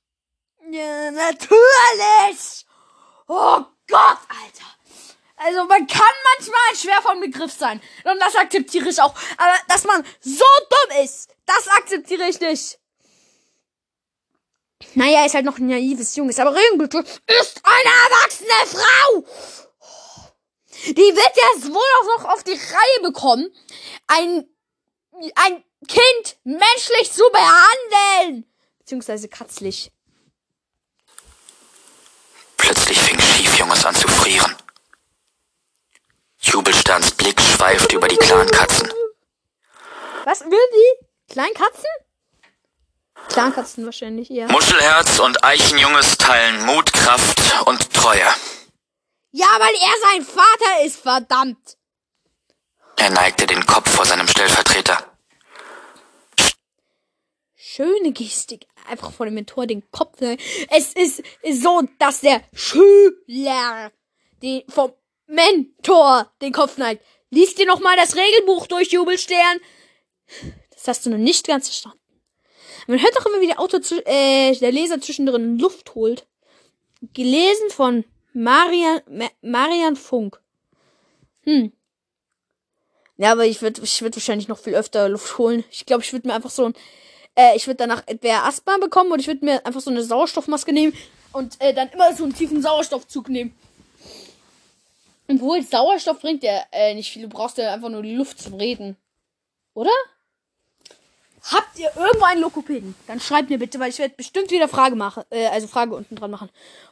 Ja, 0.72 1.12
natürlich! 1.12 2.65
Oh 3.28 3.63
Gott, 3.88 4.17
Alter! 4.30 4.72
Also 5.44 5.65
man 5.65 5.88
kann 5.88 6.13
manchmal 6.36 6.76
schwer 6.76 7.02
vom 7.02 7.20
Begriff 7.20 7.52
sein. 7.52 7.82
Und 8.04 8.20
das 8.20 8.36
akzeptiere 8.36 8.89
ich 8.89 9.02
auch. 9.02 9.15
Aber 9.38 9.54
dass 9.67 9.86
man 9.86 10.06
so 10.20 10.46
dumm 10.70 11.04
ist, 11.04 11.32
das 11.46 11.67
akzeptiere 11.70 12.28
ich 12.28 12.39
nicht. 12.39 12.80
Naja, 14.93 15.25
ist 15.25 15.36
halt 15.36 15.45
noch 15.45 15.58
ein 15.58 15.67
naives 15.67 16.15
Junges. 16.15 16.39
Aber 16.39 16.56
Regenblüte 16.56 16.99
ist 16.99 17.62
eine 17.63 17.93
erwachsene 18.06 18.49
Frau! 18.65 19.25
Die 20.88 20.95
wird 20.95 21.36
jetzt 21.36 21.71
wohl 21.71 21.77
auch 21.77 22.17
noch 22.17 22.34
auf 22.34 22.43
die 22.43 22.54
Reihe 22.54 23.01
bekommen, 23.04 23.54
ein, 24.08 24.49
ein 25.36 25.63
Kind 25.88 26.38
menschlich 26.43 27.12
zu 27.12 27.23
behandeln. 27.32 28.51
Beziehungsweise 28.80 29.27
katzlich. 29.27 29.91
Plötzlich 32.58 32.99
fing 32.99 33.19
Schiefjunges 33.19 33.86
an 33.86 33.95
zu 33.95 34.08
frieren. 34.08 34.56
Jubelsterns 36.39 37.12
Blick 37.12 37.39
schweifte 37.39 37.95
über 37.95 38.08
die 38.08 38.17
Clankatzen. 38.17 38.91
Was 40.25 40.41
will 40.41 40.51
die? 40.51 41.34
Kleinkatzen? 41.34 41.89
Kleinkatzen 43.29 43.86
wahrscheinlich 43.86 44.29
eher. 44.29 44.51
Muschelherz 44.51 45.19
und 45.19 45.43
Eichenjunges 45.43 46.17
teilen 46.17 46.65
Mut, 46.65 46.91
Kraft 46.91 47.39
und 47.65 47.93
Treue. 47.93 48.25
Ja, 49.31 49.47
weil 49.60 49.73
er 49.73 50.10
sein 50.12 50.25
Vater 50.25 50.86
ist, 50.86 50.97
verdammt. 50.97 51.77
Er 52.97 53.10
neigte 53.10 53.47
den 53.47 53.65
Kopf 53.65 53.89
vor 53.89 54.05
seinem 54.05 54.27
Stellvertreter. 54.27 55.05
Schöne 57.55 58.12
Gestik. 58.12 58.67
Einfach 58.89 59.12
vor 59.12 59.25
dem 59.25 59.36
Mentor 59.36 59.65
den 59.65 59.89
Kopf. 59.91 60.19
Es 60.69 60.93
ist 60.93 61.23
so, 61.49 61.84
dass 61.99 62.19
der 62.19 62.41
Schüler 62.53 63.91
den 64.41 64.63
vom 64.67 64.93
Mentor 65.27 66.29
den 66.41 66.51
Kopf 66.51 66.77
neigt. 66.77 67.05
Lies 67.29 67.55
dir 67.55 67.65
nochmal 67.65 67.95
das 67.95 68.15
Regelbuch 68.17 68.67
durch, 68.67 68.91
Jubelstern. 68.91 69.62
Das 70.71 70.88
hast 70.88 71.05
du 71.05 71.12
noch 71.12 71.17
nicht 71.17 71.47
ganz 71.47 71.67
verstanden. 71.69 72.01
Man 72.91 73.01
hört 73.01 73.15
doch 73.15 73.25
immer, 73.25 73.39
wie 73.39 73.47
der 73.47 73.62
Autor, 73.62 73.80
äh, 74.06 74.54
der 74.54 74.71
Leser 74.73 74.99
zwischendrin 74.99 75.58
Luft 75.58 75.95
holt. 75.95 76.27
Gelesen 77.13 77.69
von 77.69 78.04
Marian, 78.34 78.99
Ma 79.10 79.30
Marian 79.41 79.95
Funk. 79.95 80.41
Hm. 81.43 81.71
Ja, 83.15 83.32
aber 83.32 83.45
ich 83.45 83.62
würde 83.62 83.82
ich 83.82 84.01
würd 84.01 84.17
wahrscheinlich 84.17 84.49
noch 84.49 84.58
viel 84.58 84.75
öfter 84.75 85.08
Luft 85.08 85.38
holen. 85.38 85.63
Ich 85.71 85.86
glaube, 85.86 86.04
ich 86.04 86.12
würde 86.12 86.27
mir 86.27 86.34
einfach 86.34 86.49
so 86.49 86.65
ein, 86.65 86.73
äh, 87.36 87.56
ich 87.56 87.65
würde 87.65 87.77
danach 87.77 88.04
entweder 88.08 88.43
Asthma 88.43 88.77
bekommen 88.77 89.13
und 89.13 89.21
ich 89.21 89.27
würde 89.27 89.45
mir 89.45 89.65
einfach 89.65 89.80
so 89.80 89.89
eine 89.89 90.04
Sauerstoffmaske 90.04 90.73
nehmen 90.73 90.93
und 91.32 91.62
äh, 91.62 91.73
dann 91.73 91.88
immer 91.91 92.13
so 92.13 92.25
einen 92.25 92.36
tiefen 92.36 92.62
Sauerstoffzug 92.62 93.30
nehmen. 93.30 93.56
Obwohl 95.30 95.62
Sauerstoff 95.62 96.19
bringt 96.19 96.43
ja 96.43 96.62
äh, 96.73 96.93
nicht 96.93 97.10
viel. 97.10 97.21
Du 97.21 97.30
brauchst 97.30 97.58
ja 97.58 97.73
einfach 97.73 97.88
nur 97.88 98.01
die 98.01 98.15
Luft 98.15 98.41
zum 98.41 98.56
Reden. 98.56 98.97
Oder? 99.75 99.91
Habt 101.49 101.80
ihr 101.80 101.89
irgendwo 101.95 102.25
einen 102.25 102.41
Lokopäden? 102.41 102.93
Dann 103.08 103.19
schreibt 103.19 103.49
mir 103.49 103.58
bitte, 103.58 103.80
weil 103.80 103.89
ich 103.89 103.97
werde 103.97 104.13
bestimmt 104.15 104.51
wieder 104.51 104.67
Frage 104.67 104.95
machen. 104.95 105.23
Äh, 105.32 105.47
also 105.47 105.67
Frage 105.67 105.95
unten 105.95 106.15
dran 106.15 106.30
machen. 106.30 106.49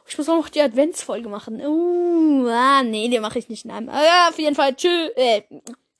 Ich 0.08 0.18
muss 0.18 0.28
auch 0.28 0.36
noch 0.36 0.48
die 0.48 0.60
Adventsfolge 0.60 1.28
machen. 1.28 1.60
Uh, 1.64 2.48
ah, 2.48 2.82
nee, 2.82 3.08
die 3.08 3.20
mache 3.20 3.38
ich 3.38 3.48
nicht 3.48 3.64
in 3.64 3.70
einem. 3.70 3.88
Ah, 3.88 4.02
ja, 4.02 4.28
auf 4.28 4.38
jeden 4.38 4.56
Fall. 4.56 4.74
Tschüss. 4.74 5.10
Äh, 5.14 5.42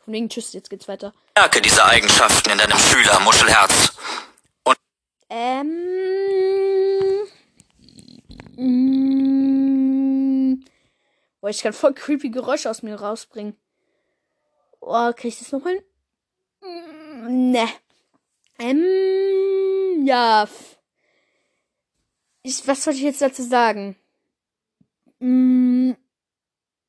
von 0.04 0.12
wegen 0.12 0.28
Tschüss, 0.28 0.52
jetzt 0.52 0.68
geht's 0.68 0.88
weiter. 0.88 1.12
Merke 1.36 1.60
diese 1.60 1.84
Eigenschaften 1.84 2.50
in 2.50 2.58
deinem 2.58 2.78
Schüler, 2.78 3.20
Muschelherz. 3.20 3.92
Ähm. 5.28 5.70
Mm, 8.56 9.44
boah, 11.40 11.50
ich 11.50 11.62
kann 11.62 11.72
voll 11.72 11.94
creepy 11.94 12.30
Geräusche 12.30 12.68
aus 12.68 12.82
mir 12.82 12.96
rausbringen. 12.96 13.56
Oh, 14.80 15.12
krieg 15.12 15.32
ich 15.32 15.38
das 15.38 15.52
noch 15.52 15.62
hin? 15.62 15.80
Mm, 16.60 17.52
ne. 17.52 17.68
Ähm, 18.61 20.05
ja. 20.07 20.46
Ich, 22.42 22.66
was 22.68 22.85
soll 22.85 22.92
ich 22.94 23.01
jetzt 23.01 23.23
dazu 23.23 23.42
sagen? 23.42 23.96
Mm, 25.18 25.92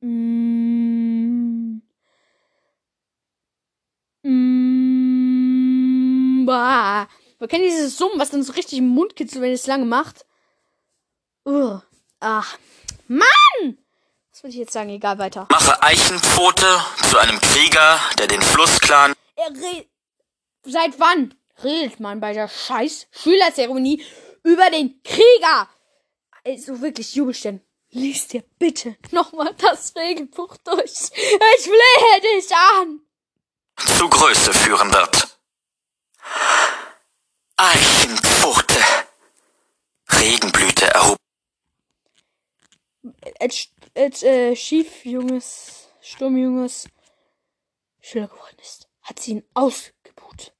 mm, 0.01 1.81
mm, 4.23 5.25
bah. 6.45 7.07
Man 7.39 7.49
kennt 7.49 7.63
dieses 7.63 7.97
Summen, 7.97 8.19
was 8.19 8.29
dann 8.31 8.43
so 8.43 8.51
richtig 8.53 8.79
im 8.79 8.89
Mund 8.89 9.15
kitzelt, 9.15 9.41
wenn 9.41 9.53
es 9.53 9.65
lange 9.65 9.85
macht. 9.85 10.25
Uh, 11.45 11.79
ach, 12.19 12.57
Mann! 13.07 13.77
Was 14.31 14.43
wollte 14.43 14.55
ich 14.55 14.59
jetzt 14.59 14.73
sagen? 14.73 14.89
Egal, 14.89 15.19
weiter. 15.19 15.47
Mache 15.49 15.81
Eichenpfote 15.81 16.67
zu 17.09 17.17
einem 17.17 17.39
Krieger, 17.39 17.97
der 18.19 18.27
den 18.27 18.41
Flussclan 18.41 19.13
Er 19.35 19.49
redet. 19.49 19.87
Seit 20.63 20.99
wann 20.99 21.33
redet 21.63 21.99
man 21.99 22.19
bei 22.19 22.33
der 22.33 22.47
scheiß 22.47 23.07
Schülerzeremonie 23.11 24.03
über 24.43 24.69
den 24.69 25.01
Krieger? 25.03 25.69
Also 26.45 26.81
wirklich, 26.81 27.15
Jubelstern. 27.15 27.61
Lies 27.93 28.27
dir 28.27 28.43
bitte 28.57 28.95
nochmal 29.11 29.53
das 29.57 29.93
Regelbuch 29.95 30.55
durch. 30.57 31.11
Ich 31.13 31.63
flehe 31.63 32.21
dich 32.21 32.55
an. 32.55 33.01
zu 33.97 34.07
Größe 34.09 34.53
führen 34.53 34.91
wird. 34.93 35.39
Eichenpfote. 37.57 38.79
Regenblüte 40.13 40.85
erhob 40.85 41.17
als, 43.39 43.69
als 43.95 44.23
äh, 44.23 44.55
Schiefjunges, 44.55 45.89
Sturmjunges 46.01 46.87
Schüler 47.99 48.27
geworden 48.27 48.57
ist, 48.61 48.87
hat 49.01 49.19
sie 49.19 49.31
ihn 49.31 49.43
ausgebuht. 49.53 50.53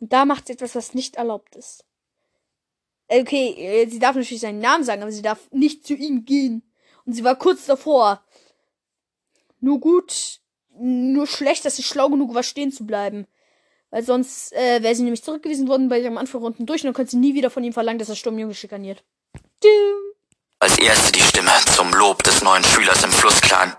Und 0.00 0.12
da 0.12 0.24
macht 0.24 0.46
sie 0.46 0.54
etwas, 0.54 0.74
was 0.74 0.94
nicht 0.94 1.16
erlaubt 1.16 1.54
ist. 1.56 1.84
Äh, 3.08 3.22
Okay, 3.22 3.54
äh, 3.58 3.86
sie 3.86 3.98
darf 3.98 4.16
natürlich 4.16 4.40
seinen 4.40 4.60
Namen 4.60 4.84
sagen, 4.84 5.02
aber 5.02 5.12
sie 5.12 5.22
darf 5.22 5.50
nicht 5.50 5.86
zu 5.86 5.94
ihm 5.94 6.24
gehen. 6.24 6.62
Und 7.04 7.12
sie 7.12 7.24
war 7.24 7.36
kurz 7.36 7.66
davor. 7.66 8.22
Nur 9.60 9.80
gut, 9.80 10.40
nur 10.78 11.26
schlecht, 11.26 11.64
dass 11.64 11.76
sie 11.76 11.82
schlau 11.82 12.08
genug 12.08 12.34
war, 12.34 12.42
stehen 12.42 12.72
zu 12.72 12.86
bleiben. 12.86 13.26
Weil 13.90 14.04
sonst 14.04 14.52
äh, 14.52 14.82
wäre 14.82 14.94
sie 14.94 15.02
nämlich 15.02 15.24
zurückgewiesen 15.24 15.68
worden 15.68 15.88
bei 15.88 15.98
ihrem 15.98 16.16
Anführer 16.16 16.44
unten 16.44 16.64
durch 16.64 16.82
und 16.82 16.86
dann 16.86 16.94
könnte 16.94 17.10
sie 17.10 17.16
nie 17.16 17.34
wieder 17.34 17.50
von 17.50 17.64
ihm 17.64 17.72
verlangen, 17.72 17.98
dass 17.98 18.08
er 18.08 18.16
Sturmjunge 18.16 18.54
schikaniert. 18.54 19.02
Als 20.60 20.78
erste 20.78 21.12
die 21.12 21.20
Stimme 21.20 21.50
zum 21.74 21.92
Lob 21.92 22.22
des 22.22 22.42
neuen 22.42 22.62
Schülers 22.64 23.02
im 23.02 23.10
Flussclan. 23.10 23.76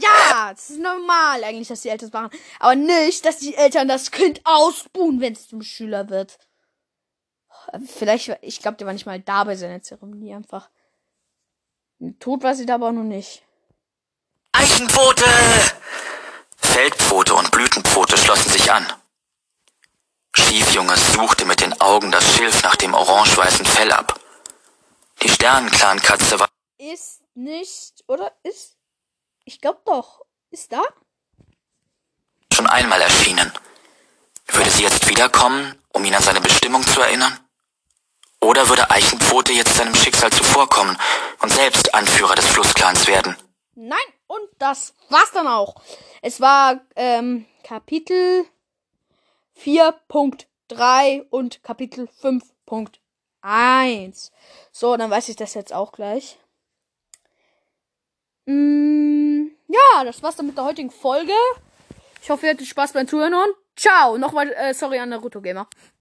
Ja, 0.00 0.52
es 0.52 0.70
ist 0.70 0.80
normal 0.80 1.44
eigentlich, 1.44 1.68
dass 1.68 1.82
die 1.82 1.88
Eltern 1.88 2.10
das 2.10 2.20
machen. 2.20 2.40
Aber 2.58 2.74
nicht, 2.74 3.24
dass 3.24 3.38
die 3.38 3.54
Eltern 3.54 3.88
das 3.88 4.10
Kind 4.10 4.40
ausbuhen, 4.44 5.20
wenn 5.20 5.32
es 5.32 5.48
zum 5.48 5.62
Schüler 5.62 6.08
wird. 6.08 6.38
Vielleicht, 7.86 8.36
ich 8.42 8.60
glaube, 8.60 8.76
der 8.78 8.86
war 8.86 8.94
nicht 8.94 9.06
mal 9.06 9.20
da 9.20 9.44
bei 9.44 9.56
seiner 9.56 9.82
Zeremonie 9.82 10.34
einfach. 10.34 10.70
Tot 12.18 12.42
weiß 12.42 12.60
ich 12.60 12.72
aber 12.72 12.92
noch 12.92 13.02
nicht. 13.02 13.42
Eichenpfote! 14.52 15.24
Feldpfote 16.56 17.34
und 17.34 17.50
Blütenpfote 17.50 18.16
schlossen 18.16 18.50
sich 18.50 18.72
an. 18.72 18.86
Schiefjunges 20.34 21.12
suchte 21.12 21.44
mit 21.44 21.60
den 21.60 21.78
Augen 21.80 22.10
das 22.10 22.24
Schilf 22.34 22.62
nach 22.62 22.76
dem 22.76 22.94
orange-weißen 22.94 23.66
Fell 23.66 23.92
ab. 23.92 24.18
Die 25.22 25.28
Sternenclan-Katze 25.28 26.40
war 26.40 26.48
Ist 26.78 27.20
nicht, 27.34 28.04
oder? 28.06 28.32
Ist? 28.42 28.79
Ich 29.50 29.60
glaube 29.60 29.82
doch. 29.84 30.24
Ist 30.50 30.72
da? 30.72 30.82
schon 32.60 32.68
einmal 32.68 33.00
erschienen. 33.00 33.50
Würde 34.46 34.70
sie 34.70 34.84
jetzt 34.84 35.08
wiederkommen, 35.08 35.76
um 35.92 36.04
ihn 36.04 36.14
an 36.14 36.22
seine 36.22 36.40
Bestimmung 36.40 36.82
zu 36.82 37.00
erinnern? 37.00 37.36
Oder 38.40 38.68
würde 38.68 38.88
Eichenpfote 38.90 39.52
jetzt 39.52 39.76
seinem 39.76 39.94
Schicksal 39.94 40.30
zuvorkommen 40.30 40.98
und 41.40 41.50
selbst 41.50 41.94
Anführer 41.94 42.34
des 42.34 42.46
Flussclans 42.46 43.06
werden? 43.06 43.34
Nein, 43.74 43.98
und 44.26 44.46
das 44.58 44.94
war's 45.08 45.30
dann 45.32 45.48
auch. 45.48 45.76
Es 46.20 46.42
war 46.42 46.82
ähm, 46.96 47.46
Kapitel 47.64 48.44
4.3 49.64 51.24
und 51.30 51.62
Kapitel 51.62 52.10
5.1. 52.22 54.32
So, 54.70 54.98
dann 54.98 55.10
weiß 55.10 55.30
ich 55.30 55.36
das 55.36 55.54
jetzt 55.54 55.72
auch 55.72 55.92
gleich. 55.92 56.38
Mm, 58.44 59.29
ja, 59.70 60.04
das 60.04 60.22
war's 60.22 60.36
dann 60.36 60.46
mit 60.46 60.56
der 60.56 60.64
heutigen 60.64 60.90
Folge. 60.90 61.32
Ich 62.22 62.30
hoffe, 62.30 62.46
ihr 62.46 62.52
hattet 62.52 62.66
Spaß 62.66 62.92
beim 62.92 63.08
Zuhören 63.08 63.34
ciao. 63.76 64.18
Nochmal, 64.18 64.52
äh, 64.52 64.74
sorry 64.74 64.98
an 64.98 65.08
Naruto 65.08 65.40
Gamer. 65.40 65.66